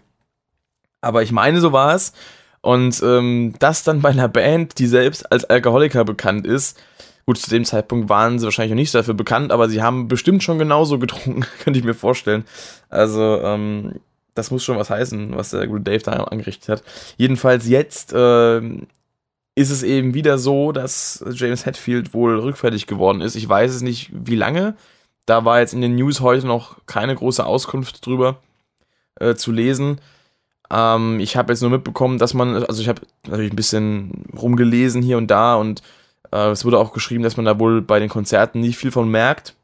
[1.02, 2.14] Aber ich meine, so war es.
[2.62, 6.80] Und ähm, das dann bei einer Band, die selbst als Alkoholiker bekannt ist,
[7.28, 10.44] Gut, zu dem Zeitpunkt waren sie wahrscheinlich noch nicht dafür bekannt, aber sie haben bestimmt
[10.44, 12.46] schon genauso getrunken, könnte ich mir vorstellen.
[12.90, 14.00] Also, ähm,
[14.38, 16.84] das muss schon was heißen, was der gute Dave da angerichtet hat.
[17.18, 18.62] Jedenfalls jetzt äh,
[19.56, 23.36] ist es eben wieder so, dass James Hetfield wohl rückfällig geworden ist.
[23.36, 24.76] Ich weiß es nicht, wie lange.
[25.26, 28.38] Da war jetzt in den News heute noch keine große Auskunft drüber
[29.20, 30.00] äh, zu lesen.
[30.70, 35.02] Ähm, ich habe jetzt nur mitbekommen, dass man, also ich habe natürlich ein bisschen rumgelesen
[35.02, 35.82] hier und da und
[36.32, 39.10] äh, es wurde auch geschrieben, dass man da wohl bei den Konzerten nicht viel von
[39.10, 39.56] merkt.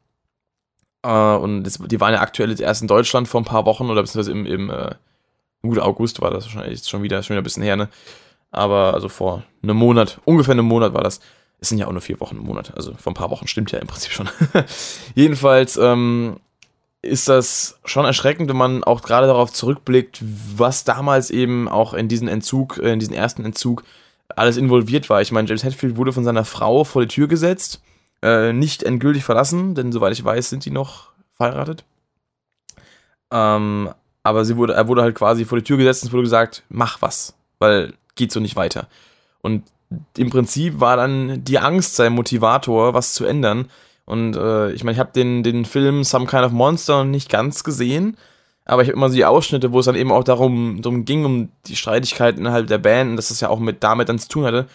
[1.04, 3.90] Uh, und das, die waren ja aktuell jetzt erst in Deutschland vor ein paar Wochen
[3.90, 4.94] oder beziehungsweise im, im äh,
[5.60, 7.88] gut, August war das wahrscheinlich schon wieder, schon wieder ein bisschen her, ne?
[8.50, 11.20] Aber also vor einem Monat, ungefähr einem Monat war das.
[11.60, 13.70] Es sind ja auch nur vier Wochen im Monat, also vor ein paar Wochen stimmt
[13.72, 14.28] ja im Prinzip schon.
[15.14, 16.36] Jedenfalls ähm,
[17.02, 20.22] ist das schon erschreckend, wenn man auch gerade darauf zurückblickt,
[20.56, 23.84] was damals eben auch in diesen Entzug, äh, in diesen ersten Entzug
[24.28, 25.20] alles involviert war.
[25.20, 27.82] Ich meine, James Hetfield wurde von seiner Frau vor die Tür gesetzt,
[28.24, 31.84] äh, nicht endgültig verlassen, denn soweit ich weiß, sind die noch verheiratet.
[33.30, 33.90] Ähm,
[34.22, 36.62] aber sie wurde, er wurde halt quasi vor die Tür gesetzt und es wurde gesagt,
[36.70, 38.88] mach was, weil geht so nicht weiter.
[39.42, 39.64] Und
[40.16, 43.70] im Prinzip war dann die Angst sein Motivator, was zu ändern.
[44.06, 47.28] Und äh, ich meine, ich habe den, den Film Some Kind of Monster noch nicht
[47.28, 48.16] ganz gesehen,
[48.64, 51.26] aber ich habe immer so die Ausschnitte, wo es dann eben auch darum, darum ging,
[51.26, 54.28] um die Streitigkeiten innerhalb der Band und dass das ja auch mit damit dann zu
[54.28, 54.66] tun hatte.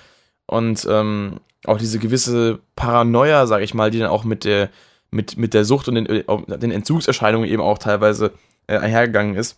[0.45, 4.69] Und ähm, auch diese gewisse Paranoia, sag ich mal, die dann auch mit der,
[5.11, 6.23] mit, mit der Sucht und den, äh,
[6.57, 8.31] den Entzugserscheinungen eben auch teilweise
[8.67, 9.57] äh, einhergegangen ist.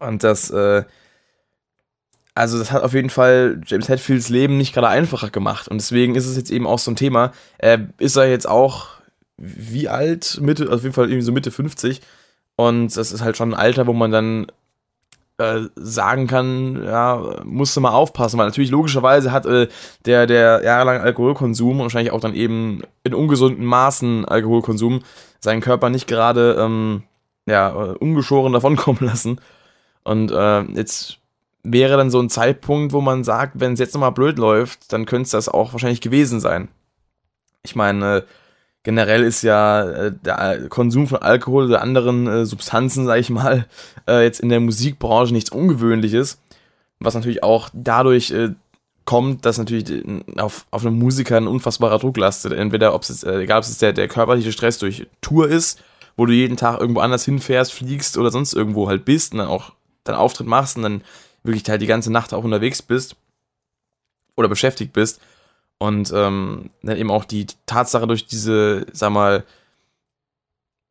[0.00, 0.84] Und das, äh,
[2.34, 5.68] also das hat auf jeden Fall James Hetfields Leben nicht gerade einfacher gemacht.
[5.68, 7.32] Und deswegen ist es jetzt eben auch so ein Thema.
[7.58, 8.98] Äh, ist er jetzt auch
[9.36, 10.38] wie alt?
[10.40, 12.02] Mitte, also auf jeden Fall irgendwie so Mitte 50.
[12.56, 14.46] Und das ist halt schon ein Alter, wo man dann
[15.38, 19.68] äh, sagen kann, ja, musst du mal aufpassen, weil natürlich logischerweise hat äh,
[20.04, 25.02] der, der jahrelang Alkoholkonsum und wahrscheinlich auch dann eben in ungesunden Maßen Alkoholkonsum
[25.40, 27.04] seinen Körper nicht gerade ähm,
[27.46, 29.40] ja, äh, ungeschoren davonkommen lassen.
[30.04, 31.18] Und äh, jetzt
[31.62, 35.06] wäre dann so ein Zeitpunkt, wo man sagt, wenn es jetzt nochmal blöd läuft, dann
[35.06, 36.68] könnte es das auch wahrscheinlich gewesen sein.
[37.62, 38.24] Ich meine,
[38.82, 43.66] generell ist ja äh, der Konsum von Alkohol oder anderen äh, Substanzen, sag ich mal,
[44.08, 46.40] äh, jetzt in der Musikbranche nichts Ungewöhnliches.
[47.00, 48.34] Was natürlich auch dadurch
[49.04, 50.04] kommt, dass natürlich
[50.36, 52.52] auf, auf einem Musiker ein unfassbarer Druck lastet.
[52.52, 55.80] Entweder, ob es egal ob es der, der körperliche Stress durch Tour ist,
[56.16, 59.46] wo du jeden Tag irgendwo anders hinfährst, fliegst oder sonst irgendwo halt bist und dann
[59.46, 61.02] auch deinen Auftritt machst und dann
[61.44, 63.14] wirklich halt die ganze Nacht auch unterwegs bist
[64.34, 65.20] oder beschäftigt bist
[65.78, 69.44] und ähm, dann eben auch die Tatsache durch diese, sag mal,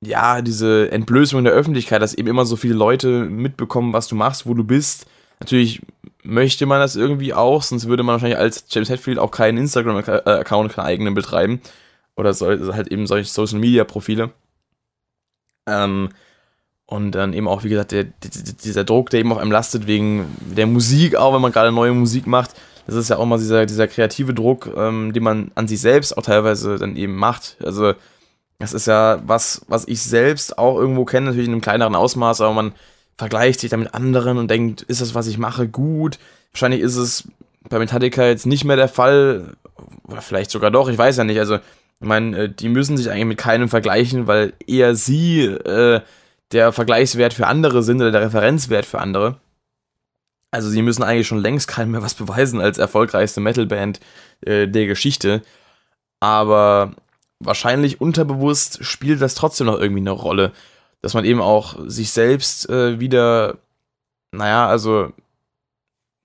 [0.02, 4.46] ja, diese Entblößung der Öffentlichkeit, dass eben immer so viele Leute mitbekommen, was du machst,
[4.46, 5.08] wo du bist.
[5.40, 5.82] Natürlich
[6.24, 10.74] möchte man das irgendwie auch, sonst würde man wahrscheinlich als James Hetfield auch keinen Instagram-Account,
[10.74, 11.62] keinen eigenen betreiben.
[12.16, 14.32] Oder so, also halt eben solche Social-Media-Profile.
[15.68, 16.10] Ähm,
[16.86, 20.26] und dann eben auch, wie gesagt, der, dieser Druck, der eben auf einem lastet, wegen
[20.56, 22.52] der Musik, auch wenn man gerade neue Musik macht,
[22.88, 26.18] das ist ja auch mal dieser, dieser kreative Druck, ähm, den man an sich selbst
[26.18, 27.58] auch teilweise dann eben macht.
[27.64, 27.94] Also,
[28.60, 32.42] das ist ja was, was ich selbst auch irgendwo kenne, natürlich in einem kleineren Ausmaß,
[32.42, 32.74] aber man
[33.18, 36.18] vergleicht sich dann mit anderen und denkt, ist das, was ich mache, gut?
[36.54, 37.28] Wahrscheinlich ist es
[37.70, 39.56] bei Metallica jetzt nicht mehr der Fall,
[40.08, 41.40] oder vielleicht sogar doch, ich weiß ja nicht.
[41.40, 46.02] Also, ich meine, äh, die müssen sich eigentlich mit keinem vergleichen, weil eher sie äh,
[46.54, 49.38] der Vergleichswert für andere sind oder der Referenzwert für andere.
[50.52, 54.00] Also sie müssen eigentlich schon längst keinem mehr was beweisen als erfolgreichste Metalband
[54.42, 55.42] äh, der Geschichte.
[56.20, 56.94] Aber
[57.40, 60.52] wahrscheinlich unterbewusst spielt das trotzdem noch irgendwie eine Rolle.
[61.02, 63.58] Dass man eben auch sich selbst äh, wieder,
[64.32, 65.14] naja, also,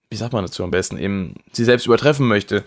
[0.08, 2.64] wie sagt man dazu am besten, eben sie selbst übertreffen möchte.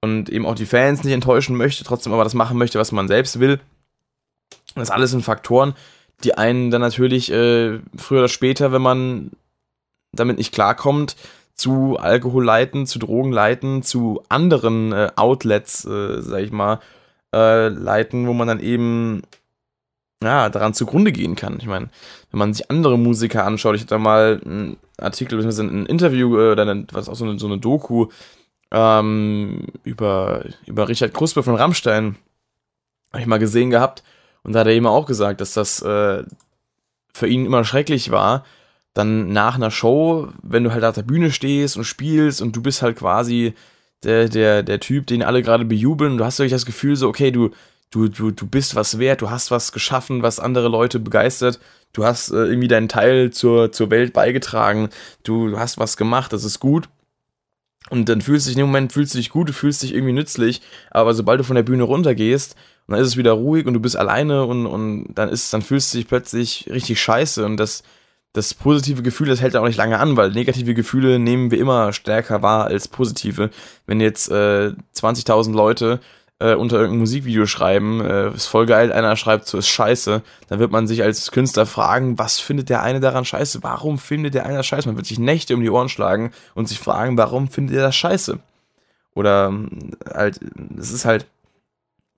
[0.00, 3.06] Und eben auch die Fans nicht enttäuschen möchte, trotzdem aber das machen möchte, was man
[3.06, 3.60] selbst will.
[4.74, 5.74] Das alles sind Faktoren,
[6.24, 9.30] die einen dann natürlich äh, früher oder später, wenn man
[10.12, 11.16] damit nicht klarkommt,
[11.54, 16.80] zu Alkohol leiten, zu Drogen leiten, zu anderen äh, Outlets, äh, sag ich mal,
[17.34, 19.22] äh, leiten, wo man dann eben
[20.22, 21.58] ja, daran zugrunde gehen kann.
[21.58, 21.88] Ich meine,
[22.30, 25.62] wenn man sich andere Musiker anschaut, ich hatte da mal einen Artikel, bzw.
[25.62, 28.08] ein Interview äh, oder eine, was auch so eine, so eine Doku
[28.70, 32.16] ähm, über, über Richard Kruspe von Rammstein,
[33.12, 34.02] habe ich mal gesehen gehabt.
[34.42, 36.24] Und da hat er eben auch gesagt, dass das äh,
[37.12, 38.44] für ihn immer schrecklich war,
[38.94, 42.62] dann nach einer Show, wenn du halt auf der Bühne stehst und spielst und du
[42.62, 43.54] bist halt quasi
[44.02, 47.30] der, der, der Typ, den alle gerade bejubeln, du hast wirklich das Gefühl so, okay,
[47.30, 47.50] du,
[47.90, 51.60] du, du, du bist was wert, du hast was geschaffen, was andere Leute begeistert,
[51.92, 54.90] du hast äh, irgendwie deinen Teil zur, zur Welt beigetragen,
[55.22, 56.88] du, du hast was gemacht, das ist gut.
[57.90, 59.92] Und dann fühlst du dich in dem Moment, fühlst du dich gut, du fühlst dich
[59.94, 62.56] irgendwie nützlich, aber sobald du von der Bühne runtergehst,
[62.88, 65.92] dann ist es wieder ruhig und du bist alleine und, und dann ist, dann fühlst
[65.92, 67.82] du dich plötzlich richtig scheiße und das,
[68.32, 71.92] das positive Gefühl, das hält auch nicht lange an, weil negative Gefühle nehmen wir immer
[71.92, 73.50] stärker wahr als positive.
[73.86, 76.00] Wenn jetzt äh, 20.000 Leute
[76.38, 80.58] äh, unter irgendeinem Musikvideo schreiben, äh, ist voll geil, einer schreibt so, ist scheiße, dann
[80.58, 83.62] wird man sich als Künstler fragen, was findet der eine daran scheiße?
[83.62, 84.88] Warum findet der eine das scheiße?
[84.88, 87.96] Man wird sich Nächte um die Ohren schlagen und sich fragen, warum findet er das
[87.96, 88.38] scheiße?
[89.14, 90.40] Oder ähm, halt,
[90.78, 91.26] es ist halt,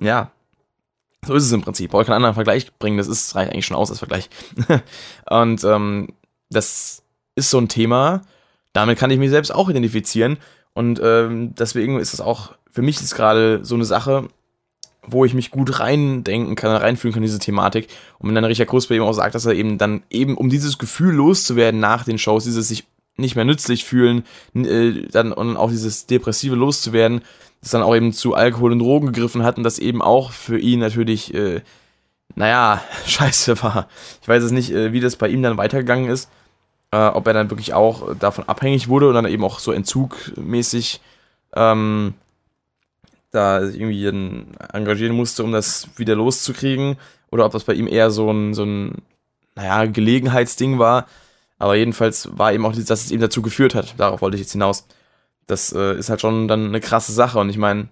[0.00, 0.30] ja,
[1.26, 1.90] so ist es im Prinzip.
[1.90, 4.28] Brauche ich keinen anderen Vergleich bringen, das ist, reicht eigentlich schon aus als Vergleich.
[5.30, 6.08] und ähm,
[6.50, 7.02] das
[7.34, 8.22] ist so ein Thema,
[8.72, 10.38] damit kann ich mich selbst auch identifizieren.
[10.72, 14.28] Und ähm, deswegen ist es auch, für mich ist gerade so eine Sache,
[15.06, 17.88] wo ich mich gut reindenken kann, reinfühlen kann, diese Thematik.
[18.18, 20.78] Und wenn dann Richard Kruspe eben auch sagt, dass er eben dann eben, um dieses
[20.78, 22.84] Gefühl loszuwerden nach den Shows, dieses sich
[23.16, 27.22] nicht mehr nützlich fühlen, äh, dann und auch dieses Depressive loszuwerden,
[27.64, 30.58] das dann auch eben zu Alkohol und Drogen gegriffen hat und das eben auch für
[30.58, 31.62] ihn natürlich, äh,
[32.34, 33.88] naja, scheiße war.
[34.20, 36.28] Ich weiß jetzt nicht, äh, wie das bei ihm dann weitergegangen ist,
[36.92, 41.00] äh, ob er dann wirklich auch davon abhängig wurde und dann eben auch so entzugmäßig
[41.54, 42.12] ähm,
[43.30, 44.06] da irgendwie
[44.72, 46.96] engagieren musste, um das wieder loszukriegen,
[47.30, 49.02] oder ob das bei ihm eher so ein, so ein,
[49.56, 51.06] naja, Gelegenheitsding war.
[51.58, 53.94] Aber jedenfalls war eben auch, dass es ihm dazu geführt hat.
[53.96, 54.86] Darauf wollte ich jetzt hinaus.
[55.46, 57.38] Das äh, ist halt schon dann eine krasse Sache.
[57.38, 57.88] Und ich meine,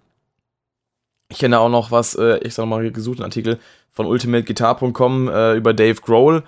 [1.28, 3.58] ich kenne auch noch was, äh, ich sag mal gesucht, einen Artikel
[3.90, 6.44] von ultimateguitar.com äh, über Dave Grohl,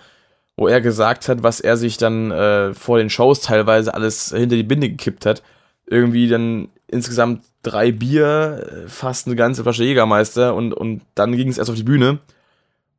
[0.57, 4.57] wo er gesagt hat, was er sich dann äh, vor den Shows teilweise alles hinter
[4.57, 5.43] die Binde gekippt hat.
[5.87, 11.49] Irgendwie dann insgesamt drei Bier, äh, fast eine ganze Flasche Jägermeister und, und dann ging
[11.49, 12.19] es erst auf die Bühne.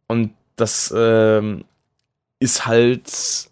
[0.08, 1.65] Und das ähm,
[2.39, 3.50] ist halt,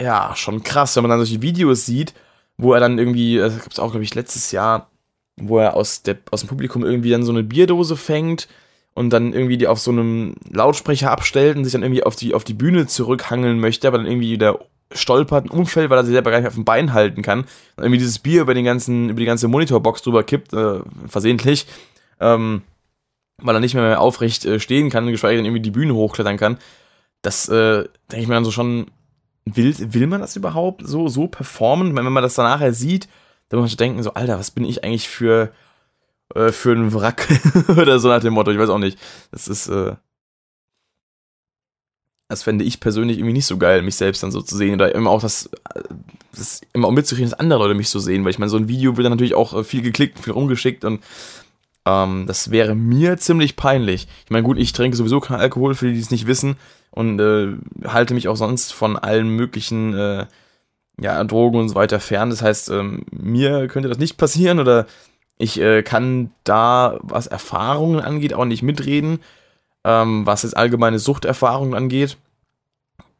[0.00, 2.14] ja, schon krass, wenn man dann solche Videos sieht,
[2.56, 4.90] wo er dann irgendwie, das gab es auch, glaube ich, letztes Jahr,
[5.36, 8.48] wo er aus, der, aus dem Publikum irgendwie dann so eine Bierdose fängt
[8.94, 12.34] und dann irgendwie die auf so einem Lautsprecher abstellt und sich dann irgendwie auf die,
[12.34, 14.60] auf die Bühne zurückhangeln möchte, aber dann irgendwie wieder
[14.92, 17.40] stolpert, ein Umfeld, weil er sich selber gar nicht auf dem Bein halten kann.
[17.40, 21.66] Und irgendwie dieses Bier über, den ganzen, über die ganze Monitorbox drüber kippt, äh, versehentlich.
[22.20, 22.62] Ähm,
[23.42, 26.36] weil er nicht mehr, mehr aufrecht äh, stehen kann, geschweige denn irgendwie die Bühne hochklettern
[26.36, 26.58] kann.
[27.22, 28.86] Das äh, denke ich mir dann so schon,
[29.44, 31.96] will, will man das überhaupt so, so performen?
[31.96, 33.08] Wenn man das dann nachher sieht,
[33.48, 35.52] dann muss man denken, so, Alter, was bin ich eigentlich für,
[36.34, 37.28] äh, für ein Wrack?
[37.68, 38.98] Oder so nach dem Motto, ich weiß auch nicht.
[39.30, 39.96] Das ist, äh,
[42.28, 44.74] das fände ich persönlich irgendwie nicht so geil, mich selbst dann so zu sehen.
[44.74, 45.50] Oder immer auch das,
[46.32, 48.68] das immer auch mitzukriegen, dass andere Leute mich so sehen, weil ich meine, so ein
[48.68, 51.02] Video wird dann natürlich auch äh, viel geklickt, viel rumgeschickt und
[51.86, 54.08] ähm, das wäre mir ziemlich peinlich.
[54.24, 56.56] Ich meine, gut, ich trinke sowieso keinen Alkohol, für die, die es nicht wissen,
[56.90, 57.54] und äh,
[57.86, 60.26] halte mich auch sonst von allen möglichen äh,
[61.00, 62.30] ja, Drogen und so weiter fern.
[62.30, 64.86] Das heißt, ähm, mir könnte das nicht passieren oder
[65.36, 69.18] ich äh, kann da, was Erfahrungen angeht, auch nicht mitreden.
[69.84, 72.16] Ähm, was jetzt allgemeine Suchterfahrungen angeht,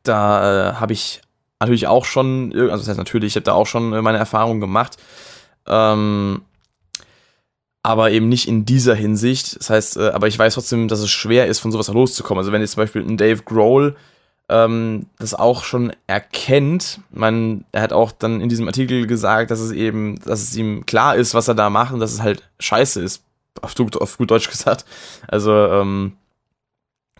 [0.02, 1.20] da äh, habe ich
[1.60, 4.60] natürlich auch schon, also das heißt natürlich, ich habe da auch schon äh, meine Erfahrungen
[4.60, 4.96] gemacht.
[5.66, 6.42] Ähm,
[7.84, 9.58] aber eben nicht in dieser Hinsicht.
[9.58, 12.40] Das heißt, äh, aber ich weiß trotzdem, dass es schwer ist, von sowas loszukommen.
[12.40, 13.94] Also wenn jetzt zum Beispiel ein Dave Grohl
[14.48, 19.60] ähm, das auch schon erkennt, man, er hat auch dann in diesem Artikel gesagt, dass
[19.60, 22.42] es eben, dass es ihm klar ist, was er da macht und dass es halt
[22.58, 23.22] scheiße ist,
[23.60, 24.86] auf, auf gut Deutsch gesagt.
[25.28, 26.14] Also ähm,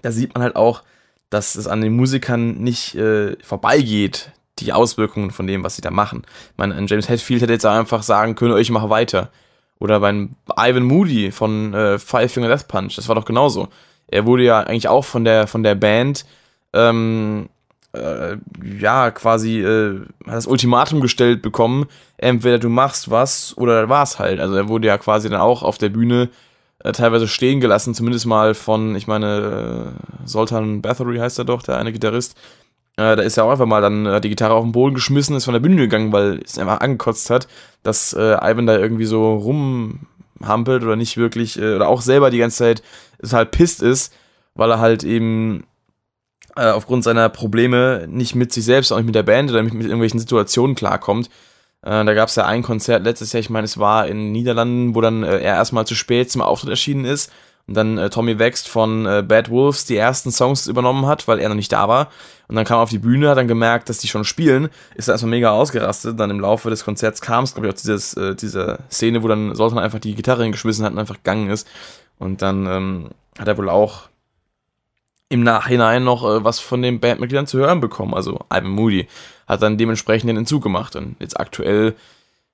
[0.00, 0.83] da sieht man halt auch,
[1.29, 5.90] dass es an den Musikern nicht äh, vorbeigeht, die Auswirkungen von dem, was sie da
[5.90, 6.22] machen.
[6.53, 9.31] Ich meine, James Hetfield hätte jetzt einfach sagen können, ich mache weiter.
[9.85, 13.68] Oder beim Ivan Moody von äh, Five Finger Death Punch, das war doch genauso.
[14.07, 16.25] Er wurde ja eigentlich auch von der, von der Band,
[16.73, 17.51] ähm,
[17.92, 18.38] äh,
[18.81, 21.85] ja, quasi, äh, hat das Ultimatum gestellt bekommen,
[22.16, 24.40] entweder du machst was oder war's halt.
[24.40, 26.31] Also er wurde ja quasi dann auch auf der Bühne
[26.79, 29.92] äh, teilweise stehen gelassen, zumindest mal von, ich meine,
[30.25, 32.38] äh, Sultan Bathory heißt er doch, der eine Gitarrist,
[32.96, 35.37] äh, da ist er auch einfach mal dann äh, die Gitarre auf den Boden geschmissen,
[35.37, 37.48] ist von der Bühne gegangen, weil es einfach angekotzt hat,
[37.83, 42.38] dass äh, Ivan da irgendwie so rumhampelt oder nicht wirklich, äh, oder auch selber die
[42.38, 42.83] ganze Zeit
[43.33, 44.14] halt pisst ist,
[44.54, 45.64] weil er halt eben
[46.57, 49.74] äh, aufgrund seiner Probleme nicht mit sich selbst, auch nicht mit der Band oder nicht
[49.74, 51.28] mit irgendwelchen Situationen klarkommt.
[51.83, 54.33] Äh, da gab es ja ein Konzert letztes Jahr, ich meine, es war in den
[54.33, 57.33] Niederlanden, wo dann äh, er erstmal zu spät zum Auftritt erschienen ist
[57.66, 61.38] und dann äh, Tommy Wächst von äh, Bad Wolves die ersten Songs übernommen hat, weil
[61.38, 62.11] er noch nicht da war.
[62.46, 65.09] Und dann kam er auf die Bühne, hat dann gemerkt, dass die schon spielen, ist
[65.09, 66.20] dann erstmal mega ausgerastet.
[66.20, 69.22] Dann im Laufe des Konzerts kam es, glaube ich, auch zu dieses, äh, dieser Szene,
[69.22, 71.66] wo dann Sultan einfach die Gitarre hingeschmissen hat und einfach gegangen ist.
[72.18, 74.09] Und dann ähm, hat er wohl auch
[75.31, 78.12] im Nachhinein noch äh, was von den Bandmitgliedern zu hören bekommen.
[78.12, 79.09] Also Ivan Moody
[79.46, 80.96] hat dann dementsprechend den Entzug gemacht.
[80.96, 81.94] Und jetzt aktuell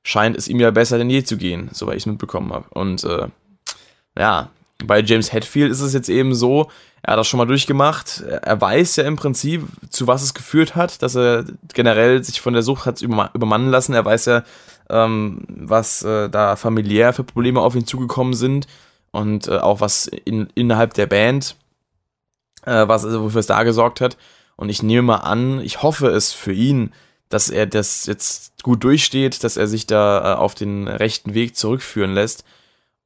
[0.04, 2.66] scheint es ihm ja besser denn je zu gehen, soweit ich es mitbekommen habe.
[2.70, 3.26] Und äh,
[4.16, 4.50] ja,
[4.86, 6.70] bei James Hetfield ist es jetzt eben so,
[7.02, 8.20] er hat das schon mal durchgemacht.
[8.20, 12.52] Er weiß ja im Prinzip, zu was es geführt hat, dass er generell sich von
[12.52, 13.94] der Sucht hat übermannen lassen.
[13.94, 14.44] Er weiß ja,
[14.90, 18.66] ähm, was äh, da familiär für Probleme auf ihn zugekommen sind
[19.12, 21.56] und äh, auch was in, innerhalb der Band,
[22.64, 24.18] äh, was also wofür es da gesorgt hat.
[24.56, 26.92] Und ich nehme mal an, ich hoffe es für ihn,
[27.30, 31.56] dass er das jetzt gut durchsteht, dass er sich da äh, auf den rechten Weg
[31.56, 32.44] zurückführen lässt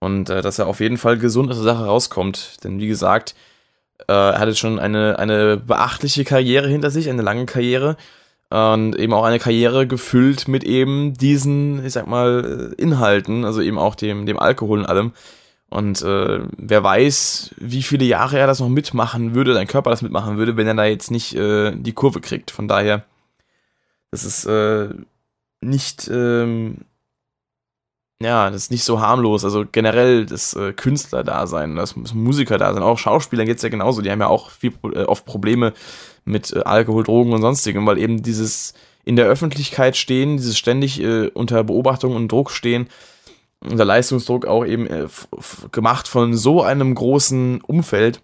[0.00, 2.64] und äh, dass er auf jeden Fall gesund aus der Sache rauskommt.
[2.64, 3.34] Denn wie gesagt,
[4.08, 7.96] äh, er hatte schon eine, eine beachtliche Karriere hinter sich, eine lange Karriere.
[8.50, 13.78] Und eben auch eine Karriere gefüllt mit eben diesen, ich sag mal, Inhalten, also eben
[13.78, 15.12] auch dem, dem Alkohol und allem.
[15.70, 20.02] Und äh, wer weiß, wie viele Jahre er das noch mitmachen würde, sein Körper das
[20.02, 22.52] mitmachen würde, wenn er da jetzt nicht äh, die Kurve kriegt.
[22.52, 23.04] Von daher,
[24.12, 24.90] das ist äh,
[25.60, 26.82] nicht, ähm,
[28.22, 29.44] ja, das ist nicht so harmlos.
[29.44, 34.02] Also generell das äh, Künstler-Dasein, das, das Musiker-Dasein, auch Schauspielern geht es ja genauso.
[34.02, 35.72] Die haben ja auch viel, äh, oft Probleme
[36.24, 41.00] mit äh, Alkohol, Drogen und sonstigem, weil eben dieses in der Öffentlichkeit stehen, dieses ständig
[41.00, 42.88] äh, unter Beobachtung und Druck stehen,
[43.60, 45.06] unter Leistungsdruck auch eben äh,
[45.72, 48.22] gemacht von so einem großen Umfeld.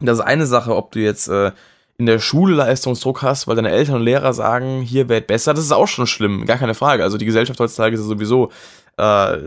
[0.00, 1.52] Das ist eine Sache, ob du jetzt äh,
[1.96, 5.64] in der Schule Leistungsdruck hast, weil deine Eltern und Lehrer sagen, hier wird besser, das
[5.64, 7.04] ist auch schon schlimm, gar keine Frage.
[7.04, 8.50] Also die Gesellschaft heutzutage ist ja sowieso
[8.96, 9.38] äh,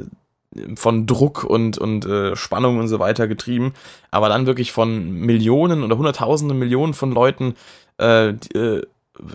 [0.75, 3.73] von Druck und, und äh, Spannung und so weiter getrieben,
[4.11, 7.55] aber dann wirklich von Millionen oder Hunderttausenden Millionen von Leuten
[7.97, 8.81] äh, die, äh,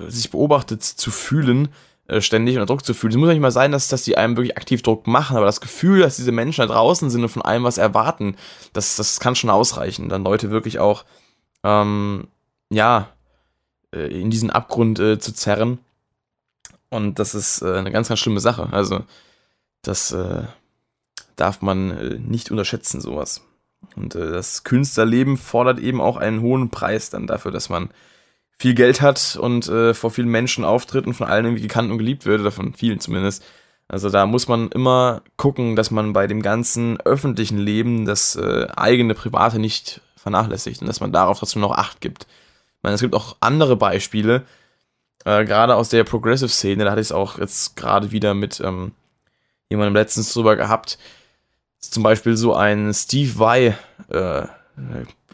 [0.08, 1.68] sich beobachtet zu fühlen,
[2.08, 3.12] äh, ständig unter Druck zu fühlen.
[3.12, 5.60] Es muss nicht mal sein, dass, dass die einem wirklich aktiv Druck machen, aber das
[5.60, 8.36] Gefühl, dass diese Menschen da draußen sind und von allem was erwarten,
[8.72, 10.08] das, das kann schon ausreichen.
[10.08, 11.04] Dann Leute wirklich auch,
[11.64, 12.28] ähm,
[12.70, 13.08] ja,
[13.94, 15.78] äh, in diesen Abgrund äh, zu zerren.
[16.90, 18.68] Und das ist äh, eine ganz, ganz schlimme Sache.
[18.72, 19.04] Also,
[19.83, 20.45] das äh,
[21.37, 23.43] darf man äh, nicht unterschätzen, sowas.
[23.97, 27.91] Und das Künstlerleben fordert eben auch einen hohen Preis dann dafür, dass man
[28.57, 31.99] viel Geld hat und äh, vor vielen Menschen auftritt und von allen irgendwie gekannt und
[31.99, 33.45] geliebt wird, oder von vielen zumindest.
[33.89, 38.68] Also da muss man immer gucken, dass man bei dem ganzen öffentlichen Leben das äh,
[38.76, 42.24] eigene Private nicht vernachlässigt und dass man darauf trotzdem noch Acht gibt.
[42.24, 44.45] Ich meine, es gibt auch andere Beispiele,
[45.24, 48.93] äh, gerade aus der Progressive-Szene, da hatte ich es auch jetzt gerade wieder mit ähm,
[49.73, 50.99] jemandem letztens drüber gehabt.
[51.81, 53.77] Zum Beispiel so ein Steve Vai,
[54.09, 54.43] äh,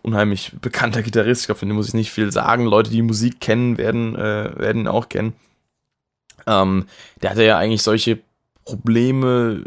[0.03, 1.43] unheimlich bekannter Gitarrist.
[1.43, 2.65] Ich glaube, von dem muss ich nicht viel sagen.
[2.65, 5.35] Leute, die Musik kennen, werden, äh, werden ihn auch kennen.
[6.47, 6.87] Ähm,
[7.23, 8.19] der hatte ja eigentlich solche
[8.65, 9.65] Probleme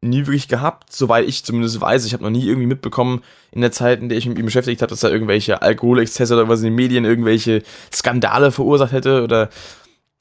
[0.00, 2.04] nie wirklich gehabt, soweit ich zumindest weiß.
[2.04, 4.44] Ich habe noch nie irgendwie mitbekommen in der Zeit, in der ich mich mit ihm
[4.46, 7.62] beschäftigt habe, dass er irgendwelche Alkoholexzesse oder was in den Medien irgendwelche
[7.92, 9.48] Skandale verursacht hätte oder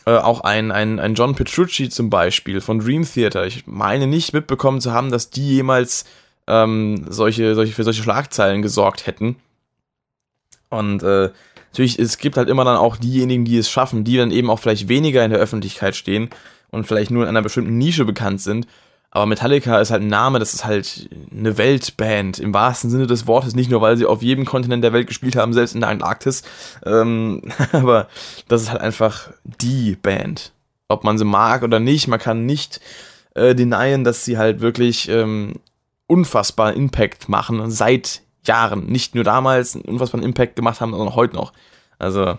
[0.08, 3.46] äh, auch ein, ein, ein John Petrucci zum Beispiel von Dream Theater.
[3.46, 6.06] Ich meine nicht mitbekommen zu haben, dass die jemals
[6.48, 9.36] ähm, solche, solche, für solche Schlagzeilen gesorgt hätten.
[10.70, 11.32] Und äh,
[11.72, 14.60] natürlich, es gibt halt immer dann auch diejenigen, die es schaffen, die dann eben auch
[14.60, 16.30] vielleicht weniger in der Öffentlichkeit stehen
[16.70, 18.66] und vielleicht nur in einer bestimmten Nische bekannt sind.
[19.10, 23.26] Aber Metallica ist halt ein Name, das ist halt eine Weltband im wahrsten Sinne des
[23.26, 23.56] Wortes.
[23.56, 26.44] Nicht nur, weil sie auf jedem Kontinent der Welt gespielt haben, selbst in der Antarktis.
[26.86, 27.42] Ähm,
[27.72, 28.08] aber
[28.48, 30.52] das ist halt einfach die Band.
[30.90, 32.82] Ob man sie mag oder nicht, man kann nicht
[33.34, 35.56] äh, denyen, dass sie halt wirklich ähm,
[36.08, 38.88] unfassbaren Impact machen seit Jahren.
[38.88, 41.54] Nicht nur damals einen unfassbaren Impact gemacht haben, sondern heute noch.
[42.00, 42.38] Also,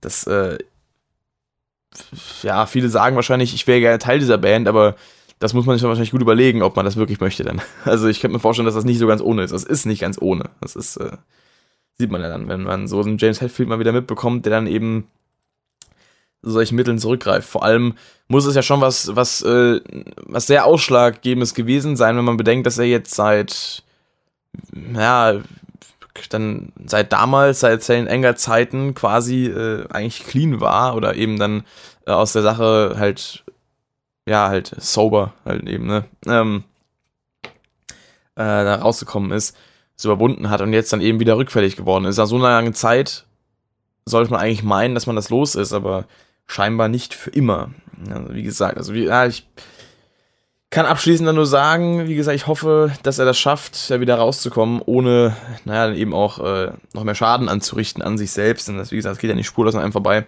[0.00, 0.58] das, äh,
[2.42, 4.96] ja, viele sagen wahrscheinlich, ich wäre gerne Teil dieser Band, aber
[5.42, 7.60] das muss man sich wahrscheinlich gut überlegen, ob man das wirklich möchte dann.
[7.84, 9.52] Also ich könnte mir vorstellen, dass das nicht so ganz ohne ist.
[9.52, 10.50] Das ist nicht ganz ohne.
[10.60, 11.16] Das ist, äh,
[11.98, 14.68] sieht man ja dann, wenn man so einen James Hetfield mal wieder mitbekommt, der dann
[14.68, 15.08] eben
[16.42, 17.48] solchen Mitteln zurückgreift.
[17.48, 17.94] Vor allem
[18.28, 19.80] muss es ja schon was, was, äh,
[20.26, 23.82] was sehr Ausschlaggebendes gewesen sein, wenn man bedenkt, dass er jetzt seit
[24.94, 25.40] ja,
[26.30, 31.64] dann seit damals, seit Zellen enger Zeiten quasi äh, eigentlich clean war oder eben dann
[32.06, 33.44] äh, aus der Sache halt,
[34.26, 36.64] ja, halt sober halt eben, ne, ähm,
[38.34, 39.56] äh, da rausgekommen ist,
[39.96, 42.16] es überwunden hat und jetzt dann eben wieder rückfällig geworden ist.
[42.16, 43.26] Nach so einer langen Zeit
[44.04, 46.06] sollte man eigentlich meinen, dass man das los ist, aber
[46.46, 47.70] scheinbar nicht für immer.
[48.10, 49.46] Also, wie gesagt, also wie, ja, ich
[50.70, 54.16] kann abschließend dann nur sagen, wie gesagt, ich hoffe, dass er das schafft, da wieder
[54.16, 58.68] rauszukommen, ohne, naja, eben auch äh, noch mehr Schaden anzurichten an sich selbst.
[58.68, 60.26] Denn das, wie gesagt, geht ja nicht spurlos an einem vorbei.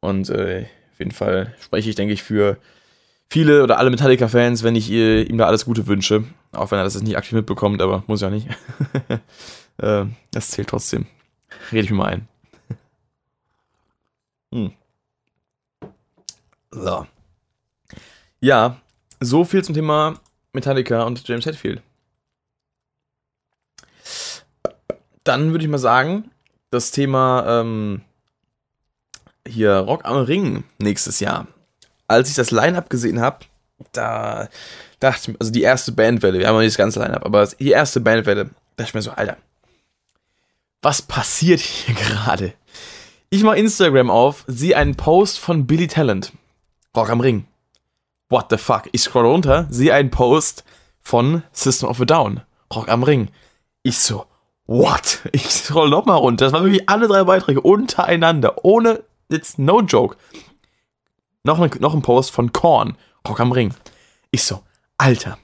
[0.00, 2.56] Und äh, auf jeden Fall spreche ich, denke ich, für
[3.32, 6.24] viele oder alle Metallica-Fans, wenn ich ihr, ihm da alles Gute wünsche.
[6.52, 8.46] Auch wenn er das jetzt nicht aktiv mitbekommt, aber muss ja nicht.
[9.78, 11.06] äh, das zählt trotzdem.
[11.72, 12.28] Rede ich mir mal ein.
[14.52, 14.72] hm.
[16.70, 17.06] So.
[18.40, 18.76] Ja,
[19.20, 20.20] so viel zum Thema
[20.52, 21.80] Metallica und James Hetfield.
[25.24, 26.30] Dann würde ich mal sagen,
[26.70, 28.02] das Thema ähm,
[29.48, 31.46] hier Rock am Ring nächstes Jahr.
[32.08, 33.38] Als ich das Line-Up gesehen habe,
[33.92, 34.48] da
[35.00, 37.70] dachte ich, also die erste Bandwelle, wir haben noch nicht das ganze Line-Up, aber die
[37.70, 39.36] erste Bandwelle, dachte ich mir so, Alter,
[40.82, 42.54] was passiert hier gerade?
[43.30, 46.32] Ich mache Instagram auf, sehe einen Post von Billy Talent,
[46.94, 47.46] Rock am Ring
[48.32, 48.88] what the fuck?
[48.92, 50.64] Ich scroll runter, sehe einen Post
[51.00, 52.40] von System of a Down,
[52.74, 53.28] Rock am Ring.
[53.84, 54.24] Ich so,
[54.66, 55.20] what?
[55.32, 56.46] Ich scroll nochmal runter.
[56.46, 60.16] Das waren wirklich alle drei Beiträge untereinander, ohne, it's no joke.
[61.44, 63.74] Noch, ein, noch ein Post von Korn, Rock am Ring.
[64.30, 64.62] Ich so,
[64.96, 65.38] Alter.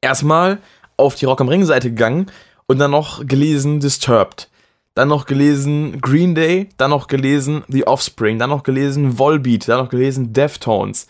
[0.00, 0.58] Erstmal
[0.96, 2.26] auf die Rock am Ring Seite gegangen
[2.66, 4.48] und dann noch gelesen Disturbed.
[4.94, 9.78] dann noch gelesen Green Day, dann noch gelesen The Offspring, dann noch gelesen Volbeat, dann
[9.78, 11.06] noch gelesen Deftones.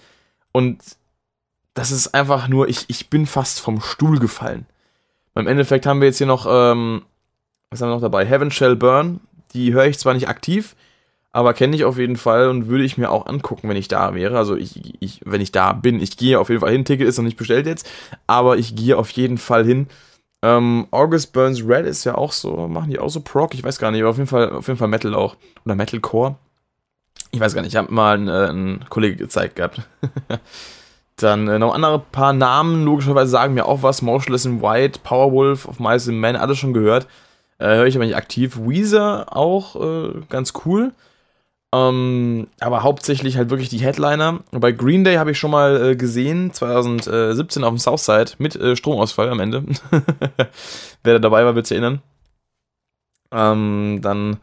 [0.53, 0.81] Und
[1.75, 4.67] das ist einfach nur, ich, ich bin fast vom Stuhl gefallen.
[5.35, 7.03] Beim Endeffekt haben wir jetzt hier noch, ähm,
[7.71, 8.27] was haben wir noch dabei?
[8.27, 9.21] Heaven Shall Burn.
[9.55, 10.77] Die höre ich zwar nicht aktiv,
[11.33, 14.15] aber kenne ich auf jeden Fall und würde ich mir auch angucken, wenn ich da
[14.15, 14.37] wäre.
[14.37, 16.85] Also ich, ich, wenn ich da bin, ich gehe auf jeden Fall hin.
[16.85, 17.89] Ticket ist noch nicht bestellt jetzt,
[18.27, 19.87] aber ich gehe auf jeden Fall hin.
[20.43, 23.55] Ähm, August Burns Red ist ja auch so, machen die auch so Proc?
[23.55, 25.37] Ich weiß gar nicht, aber auf jeden Fall, auf jeden Fall Metal auch.
[25.65, 26.37] Oder Metalcore.
[27.31, 29.83] Ich weiß gar nicht, ich habe mal einen, äh, einen Kollege gezeigt gehabt.
[31.17, 34.03] Dann äh, noch andere paar Namen, logischerweise sagen mir auch was.
[34.03, 37.07] Motionless in White, Powerwolf, of Mice and Men, alles schon gehört.
[37.59, 38.59] Äh, Höre ich aber nicht aktiv.
[38.59, 40.93] Weezer auch äh, ganz cool.
[41.73, 44.41] Ähm, aber hauptsächlich halt wirklich die Headliner.
[44.51, 48.75] Bei Green Day habe ich schon mal äh, gesehen, 2017 auf dem Southside mit äh,
[48.75, 49.65] Stromausfall am Ende.
[51.05, 52.03] Wer da dabei war, wird sich erinnern.
[53.33, 54.39] Ähm, dann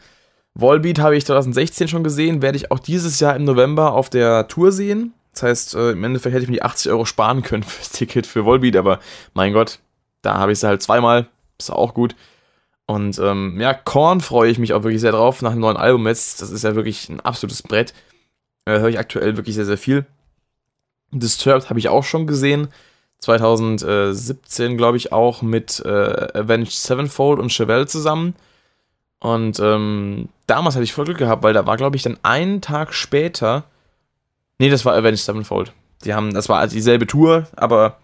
[0.53, 4.47] Volbeat habe ich 2016 schon gesehen, werde ich auch dieses Jahr im November auf der
[4.47, 5.13] Tour sehen.
[5.33, 8.25] Das heißt, äh, im Endeffekt hätte ich mir die 80 Euro sparen können fürs Ticket
[8.25, 8.99] für Volbeat, aber
[9.33, 9.79] mein Gott,
[10.21, 11.27] da habe ich sie halt zweimal.
[11.59, 12.15] Ist auch gut.
[12.87, 16.07] Und ähm, ja, Korn freue ich mich auch wirklich sehr drauf nach dem neuen Album
[16.07, 16.41] jetzt.
[16.41, 17.93] Das ist ja wirklich ein absolutes Brett.
[18.65, 20.05] Äh, Höre ich aktuell wirklich sehr, sehr viel.
[21.11, 22.69] Disturbed habe ich auch schon gesehen.
[23.19, 25.89] 2017, glaube ich, auch mit äh,
[26.33, 28.35] Avenged Sevenfold und Chevelle zusammen.
[29.19, 32.61] Und ähm, damals hatte ich voll Glück gehabt, weil da war, glaube ich, dann einen
[32.61, 33.65] Tag später
[34.59, 35.71] Nee, das war Avenged Sevenfold.
[36.03, 37.97] Die haben, das war dieselbe Tour, aber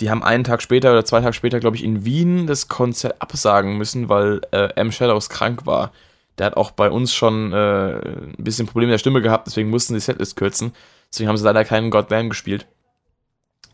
[0.00, 3.20] die haben einen Tag später oder zwei Tage später, glaube ich, in Wien das Konzert
[3.20, 4.90] absagen müssen, weil äh, M.
[4.90, 5.92] Shadows krank war.
[6.38, 9.70] Der hat auch bei uns schon äh, ein bisschen Probleme mit der Stimme gehabt, deswegen
[9.70, 10.72] mussten sie die Setlist kürzen.
[11.12, 12.66] Deswegen haben sie leider keinen God Damn gespielt.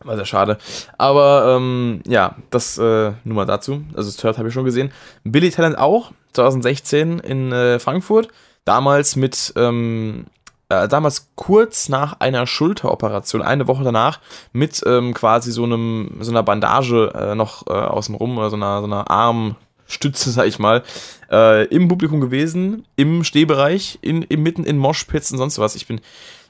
[0.05, 0.59] War sehr schade.
[0.97, 3.85] Aber ähm, ja, das äh, nur mal dazu.
[3.95, 4.93] Also das Third habe ich schon gesehen.
[5.25, 8.29] Billy Talent auch, 2016 in äh, Frankfurt.
[8.65, 10.27] Damals mit ähm,
[10.69, 14.21] äh, damals kurz nach einer Schulteroperation, eine Woche danach,
[14.53, 18.57] mit ähm, quasi so einem, so einer Bandage äh, noch äh, außen rum oder so
[18.57, 20.83] einer, so einer Armstütze, sag ich mal,
[21.31, 25.75] äh, im Publikum gewesen, im Stehbereich, in, in, mitten in Moshpits und sonst was.
[25.75, 26.01] Ich bin,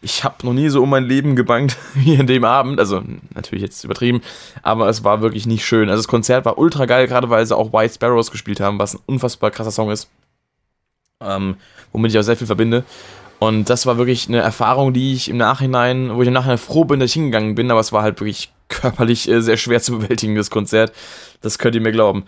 [0.02, 2.80] ich habe noch nie so um mein Leben gebankt wie an dem Abend.
[2.80, 3.02] Also
[3.34, 4.20] natürlich jetzt übertrieben,
[4.62, 5.88] aber es war wirklich nicht schön.
[5.88, 8.94] Also das Konzert war ultra geil, gerade weil sie auch White Sparrows gespielt haben, was
[8.94, 10.08] ein unfassbar krasser Song ist.
[11.20, 11.56] Ähm,
[11.92, 12.84] womit ich auch sehr viel verbinde.
[13.38, 16.84] Und das war wirklich eine Erfahrung, die ich im Nachhinein, wo ich im Nachhinein froh
[16.84, 19.92] bin, dass ich hingegangen bin, aber es war halt wirklich körperlich äh, sehr schwer zu
[19.98, 20.92] bewältigen, das Konzert.
[21.40, 22.24] Das könnt ihr mir glauben.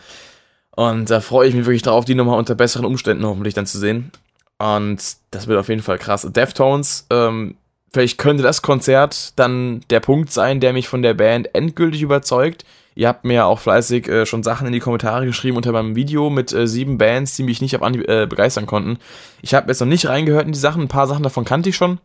[0.77, 3.79] Und da freue ich mich wirklich drauf, die nochmal unter besseren Umständen hoffentlich dann zu
[3.79, 4.13] sehen.
[4.59, 6.29] Und das wird auf jeden Fall krass.
[6.31, 7.57] Deftones, ähm,
[7.93, 12.65] vielleicht könnte das Konzert dann der Punkt sein, der mich von der Band endgültig überzeugt.
[12.95, 16.29] Ihr habt mir auch fleißig äh, schon Sachen in die Kommentare geschrieben unter meinem Video
[16.29, 18.99] mit äh, sieben Bands, die mich nicht auf Anhieb äh, begeistern konnten.
[19.43, 20.83] Ich habe jetzt noch nicht reingehört in die Sachen.
[20.83, 22.01] Ein paar Sachen davon kannte ich schon.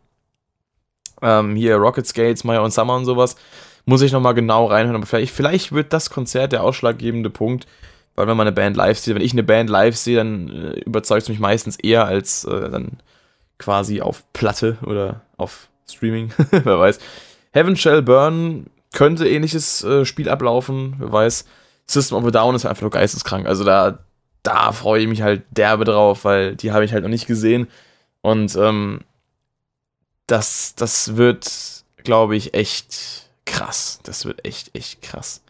[1.22, 3.36] Ähm, hier Rocket Skates, Maya und Summer und sowas.
[3.84, 4.96] Muss ich nochmal genau reinhören.
[4.96, 7.66] Aber vielleicht, vielleicht wird das Konzert der ausschlaggebende Punkt.
[8.14, 10.80] Weil wenn man eine Band live sieht, wenn ich eine Band live sehe, dann äh,
[10.80, 12.98] überzeugt es mich meistens eher als äh, dann
[13.58, 16.32] quasi auf Platte oder auf Streaming.
[16.50, 16.98] Wer weiß.
[17.52, 18.66] Heaven Shall Burn
[18.96, 21.44] könnte ähnliches äh, Spiel ablaufen, wer weiß.
[21.86, 23.46] System of a Down ist einfach nur geisteskrank.
[23.46, 23.98] Also da,
[24.42, 27.68] da freue ich mich halt derbe drauf, weil die habe ich halt noch nicht gesehen.
[28.22, 29.00] Und ähm,
[30.26, 34.00] das, das wird, glaube ich, echt krass.
[34.02, 35.42] Das wird echt, echt krass.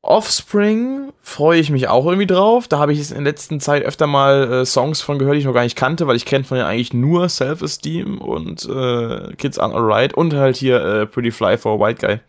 [0.00, 2.68] Offspring freue ich mich auch irgendwie drauf.
[2.68, 5.44] Da habe ich in der letzten Zeit öfter mal äh, Songs von gehört, die ich
[5.44, 9.58] noch gar nicht kannte, weil ich kenne von denen eigentlich nur Self-Esteem und äh, Kids
[9.58, 12.20] Aren't Alright und halt hier äh, Pretty Fly for a White Guy.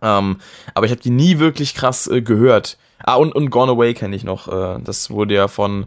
[0.00, 0.38] Ähm,
[0.74, 2.78] aber ich habe die nie wirklich krass äh, gehört.
[2.98, 4.48] Ah, und, und Gone Away kenne ich noch.
[4.48, 5.86] Äh, das wurde ja von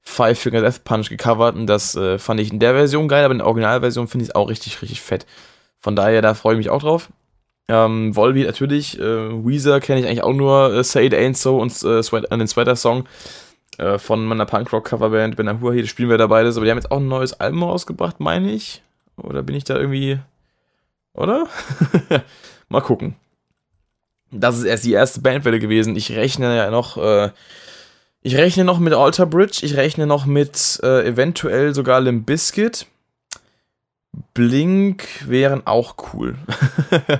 [0.00, 3.32] Five Finger Death Punch gecovert und das äh, fand ich in der Version geil, aber
[3.32, 5.26] in der Originalversion finde ich es auch richtig, richtig fett.
[5.78, 7.08] Von daher, da freue ich mich auch drauf.
[7.68, 11.58] Ähm, Volbeat natürlich, äh, Weezer kenne ich eigentlich auch nur äh, Say It Ain't So
[11.58, 13.06] und äh, Sweat, den Sweater-Song
[13.96, 15.72] von meiner Punkrock-Coverband Ben Ahua.
[15.72, 18.52] Hier spielen wir da beides, aber die haben jetzt auch ein neues Album rausgebracht, meine
[18.52, 18.82] ich.
[19.16, 20.18] Oder bin ich da irgendwie.
[21.14, 21.48] Oder?
[22.68, 23.16] Mal gucken.
[24.32, 25.94] Das ist erst die erste Bandwelle gewesen.
[25.94, 26.96] Ich rechne ja noch.
[26.96, 27.30] Äh,
[28.22, 32.86] ich rechne noch mit Alter Bridge, ich rechne noch mit äh, eventuell sogar Limp Bizkit.
[34.32, 36.36] Blink wären auch cool.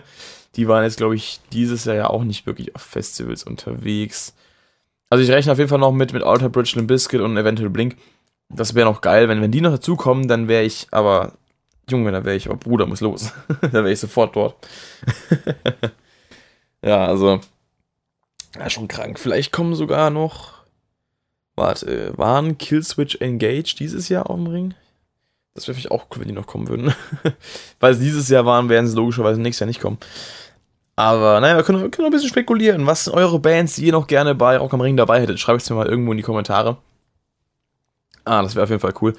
[0.57, 4.35] die waren jetzt, glaube ich, dieses Jahr ja auch nicht wirklich auf Festivals unterwegs.
[5.11, 7.71] Also ich rechne auf jeden Fall noch mit, mit Alter Bridge, Limp Bizkit und eventuell
[7.71, 7.97] Blink.
[8.49, 11.33] Das wäre noch geil, wenn, wenn die noch dazukommen, dann wäre ich aber,
[11.91, 13.33] Junge, dann wäre ich, aber Bruder muss los.
[13.61, 14.57] dann wäre ich sofort dort.
[16.85, 17.41] ja, also,
[18.57, 19.18] ja, schon krank.
[19.18, 20.62] Vielleicht kommen sogar noch
[21.55, 24.74] Warte, waren Killswitch Engage dieses Jahr auf dem Ring?
[25.55, 26.95] Das wäre vielleicht auch cool, wenn die noch kommen würden.
[27.80, 29.99] Weil sie dieses Jahr waren, werden sie logischerweise nächstes Jahr nicht kommen.
[30.97, 32.87] Aber naja, wir können, wir können ein bisschen spekulieren.
[32.87, 35.41] Was sind eure Bands, die ihr noch gerne bei Rock am Ring dabei hättet?
[35.41, 36.78] Schreibt es mir mal irgendwo in die Kommentare.
[38.24, 39.14] Ah, das wäre auf jeden Fall cool.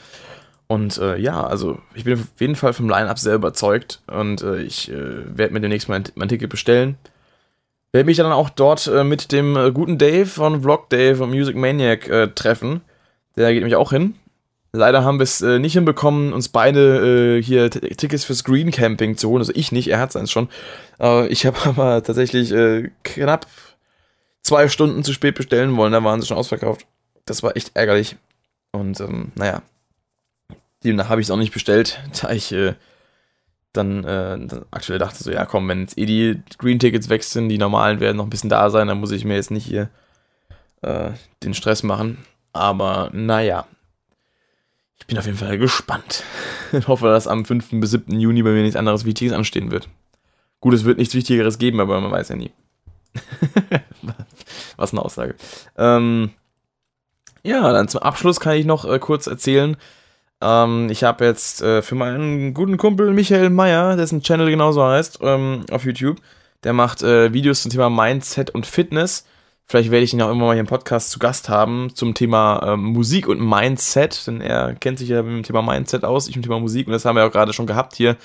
[0.68, 4.61] Und äh, ja, also ich bin auf jeden Fall vom Line-Up sehr überzeugt und äh,
[4.61, 6.97] ich äh, werde mir demnächst mein, mein Ticket bestellen.
[7.94, 11.30] Werde mich dann auch dort äh, mit dem äh, guten Dave von Vlog Dave und
[11.30, 12.82] Music Maniac äh, treffen.
[13.38, 14.16] Der geht nämlich auch hin.
[14.72, 19.16] Leider haben wir es äh, nicht hinbekommen, uns beide äh, hier Tickets fürs Green Camping
[19.16, 19.41] zu holen.
[19.41, 20.50] Also ich nicht, er hat seins schon.
[21.30, 23.46] Ich habe aber tatsächlich äh, knapp
[24.41, 25.94] zwei Stunden zu spät bestellen wollen.
[25.94, 26.88] Da waren sie schon ausverkauft.
[27.26, 28.16] Das war echt ärgerlich.
[28.72, 29.62] Und ähm, naja,
[30.84, 32.56] demnach habe ich es auch nicht bestellt, da ich
[33.74, 37.24] dann, äh, dann aktuell dachte so, ja komm, wenn jetzt eh die Green Tickets weg
[37.24, 39.65] sind, die normalen werden noch ein bisschen da sein, dann muss ich mir jetzt nicht
[39.65, 39.89] hier
[40.82, 41.11] äh,
[41.43, 42.19] den Stress machen.
[42.53, 43.65] Aber naja,
[44.99, 46.24] ich bin auf jeden Fall gespannt.
[46.76, 47.69] Ich hoffe, dass am 5.
[47.74, 48.19] bis 7.
[48.19, 49.88] Juni bei mir nichts anderes Wichtiges anstehen wird.
[50.59, 52.51] Gut, es wird nichts Wichtigeres geben, aber man weiß ja nie.
[54.78, 55.36] Was eine Aussage.
[55.78, 56.32] Ähm,
[57.43, 59.78] ja, dann zum Abschluss kann ich noch äh, kurz erzählen.
[60.44, 65.20] Ähm, ich habe jetzt äh, für meinen guten Kumpel Michael Meyer, dessen Channel genauso heißt,
[65.22, 66.18] ähm, auf YouTube,
[66.66, 69.26] der macht äh, Videos zum Thema Mindset und Fitness.
[69.66, 72.74] Vielleicht werde ich ihn auch immer mal hier im Podcast zu Gast haben zum Thema
[72.74, 76.36] ähm, Musik und Mindset, denn er kennt sich ja mit dem Thema Mindset aus, ich
[76.36, 78.18] mit dem Thema Musik und das haben wir auch gerade schon gehabt hier,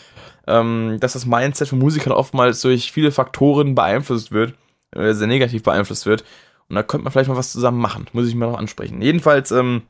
[0.48, 4.54] ähm, dass das Mindset von Musikern oftmals durch viele Faktoren beeinflusst wird,
[4.90, 6.24] äh, sehr negativ beeinflusst wird.
[6.68, 9.00] Und da könnte man vielleicht mal was zusammen machen, muss ich mal noch ansprechen.
[9.00, 9.82] Jedenfalls, ähm,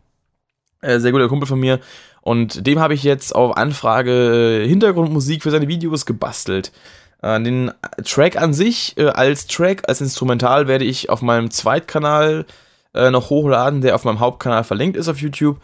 [0.81, 1.81] äh, sehr guter Kumpel von mir
[2.29, 6.73] und dem habe ich jetzt auf Anfrage äh, Hintergrundmusik für seine Videos gebastelt.
[7.23, 7.73] Äh, den
[8.05, 12.45] Track an sich äh, als Track, als Instrumental werde ich auf meinem Zweitkanal
[12.95, 15.59] noch hochladen, der auf meinem Hauptkanal verlinkt ist auf YouTube.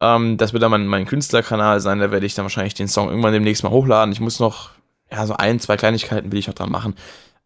[0.00, 3.08] Ähm, das wird dann mein, mein Künstlerkanal sein, da werde ich dann wahrscheinlich den Song
[3.08, 4.12] irgendwann demnächst mal hochladen.
[4.12, 4.70] Ich muss noch,
[5.10, 6.94] ja, so ein, zwei Kleinigkeiten will ich noch dran machen,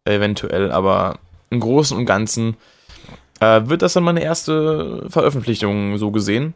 [0.03, 2.57] eventuell, aber im Großen und Ganzen
[3.39, 6.53] wird das dann meine erste Veröffentlichung so gesehen.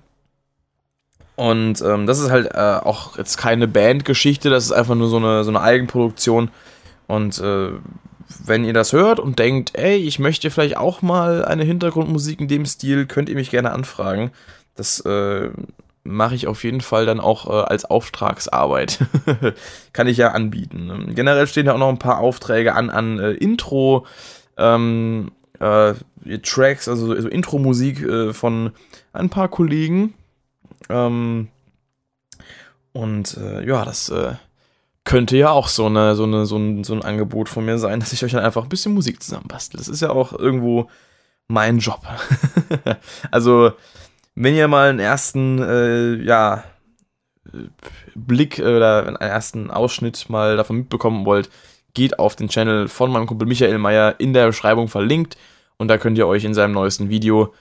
[1.36, 5.18] Und ähm, das ist halt äh, auch jetzt keine Bandgeschichte, das ist einfach nur so
[5.18, 6.52] eine, so eine Eigenproduktion.
[7.08, 7.72] Und äh,
[8.46, 12.48] wenn ihr das hört und denkt, ey, ich möchte vielleicht auch mal eine Hintergrundmusik in
[12.48, 14.32] dem Stil, könnt ihr mich gerne anfragen.
[14.76, 15.50] Das äh,
[16.04, 19.00] mache ich auf jeden Fall dann auch äh, als Auftragsarbeit.
[19.94, 21.12] Kann ich ja anbieten.
[21.16, 24.06] Generell stehen ja auch noch ein paar Aufträge an, an äh, Intro,
[24.58, 25.94] ähm, äh,
[26.42, 28.72] Tracks, also, also Intro-Musik äh, von
[29.14, 30.14] ein paar Kollegen.
[30.90, 31.50] Ähm,
[32.92, 34.34] und äh, ja, das äh,
[35.04, 38.00] könnte ja auch so, eine, so, eine, so, ein, so ein Angebot von mir sein,
[38.00, 39.78] dass ich euch dann einfach ein bisschen Musik zusammenbastel.
[39.78, 40.90] Das ist ja auch irgendwo
[41.48, 42.02] mein Job.
[43.32, 43.74] also,
[44.36, 46.64] wenn ihr mal einen ersten, äh, ja,
[48.16, 51.50] Blick oder einen ersten Ausschnitt mal davon mitbekommen wollt,
[51.94, 55.38] geht auf den Channel von meinem Kumpel Michael Meyer in der Beschreibung verlinkt
[55.78, 57.54] und da könnt ihr euch in seinem neuesten Video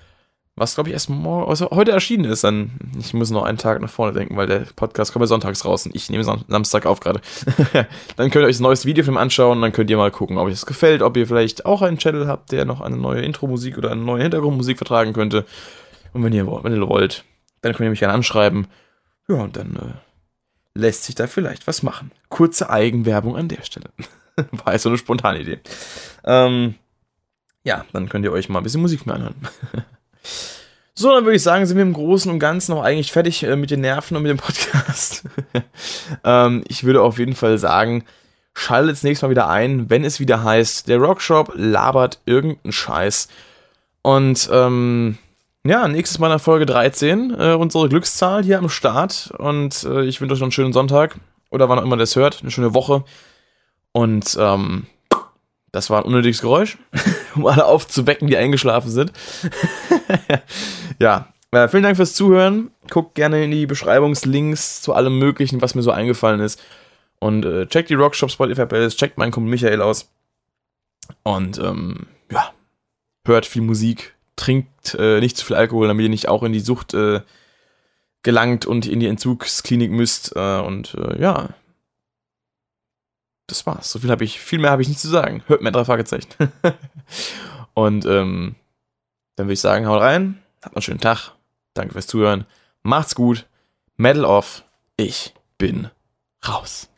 [0.54, 3.80] was glaube ich erst morgen, also heute erschienen ist, dann, ich muss noch einen Tag
[3.80, 7.00] nach vorne denken, weil der Podcast kommt ja sonntags raus und ich nehme Samstag auf
[7.00, 7.20] gerade.
[8.16, 10.36] dann könnt ihr euch das neueste Video von ihm anschauen dann könnt ihr mal gucken,
[10.36, 13.22] ob euch das gefällt, ob ihr vielleicht auch einen Channel habt, der noch eine neue
[13.22, 15.46] Intro-Musik oder eine neue Hintergrundmusik vertragen könnte.
[16.12, 17.24] Und wenn ihr, wenn ihr wollt,
[17.62, 18.66] dann könnt ihr mich gerne anschreiben.
[19.28, 22.12] Ja, und dann äh, lässt sich da vielleicht was machen.
[22.28, 23.90] Kurze Eigenwerbung an der Stelle.
[24.50, 25.60] War jetzt so eine spontane Idee.
[26.24, 26.74] Ähm,
[27.64, 29.36] ja, dann könnt ihr euch mal ein bisschen Musik mehr anhören.
[30.94, 33.56] So, dann würde ich sagen, sind wir im Großen und Ganzen noch eigentlich fertig äh,
[33.56, 35.24] mit den Nerven und mit dem Podcast.
[36.24, 38.04] ähm, ich würde auf jeden Fall sagen,
[38.54, 43.28] schaltet jetzt nächstes Mal wieder ein, wenn es wieder heißt, der Rockshop labert irgendeinen Scheiß.
[44.02, 45.18] Und ähm,
[45.64, 49.32] ja, nächstes Mal in der Folge 13, äh, unsere Glückszahl hier am Start.
[49.38, 51.16] Und äh, ich wünsche euch noch einen schönen Sonntag
[51.50, 53.04] oder wann auch immer das hört, eine schöne Woche.
[53.92, 54.86] Und ähm,
[55.72, 56.78] das war ein unnötiges Geräusch,
[57.34, 59.12] um alle aufzuwecken, die eingeschlafen sind.
[61.00, 62.70] ja, äh, vielen Dank fürs Zuhören.
[62.90, 66.62] Guckt gerne in die Beschreibungslinks zu allem Möglichen, was mir so eingefallen ist.
[67.18, 70.10] Und äh, checkt die Rockshop Spotify Playlist, checkt meinen Kumpel Michael aus.
[71.22, 72.52] Und ähm, ja,
[73.26, 76.60] hört viel Musik, trinkt äh, nicht zu viel Alkohol, damit ihr nicht auch in die
[76.60, 77.20] Sucht äh,
[78.22, 80.34] gelangt und in die Entzugsklinik müsst.
[80.36, 81.50] Äh, und äh, ja,
[83.52, 83.90] das war's.
[83.90, 85.42] So viel habe ich, viel mehr habe ich nicht zu sagen.
[85.46, 86.28] Hört mir drei Fragezeichen.
[87.74, 88.56] Und ähm,
[89.36, 91.32] dann würde ich sagen, haut rein, habt einen schönen Tag.
[91.74, 92.46] Danke fürs Zuhören.
[92.82, 93.46] Macht's gut.
[93.96, 94.64] Medal off.
[94.96, 95.88] Ich bin
[96.46, 96.91] raus.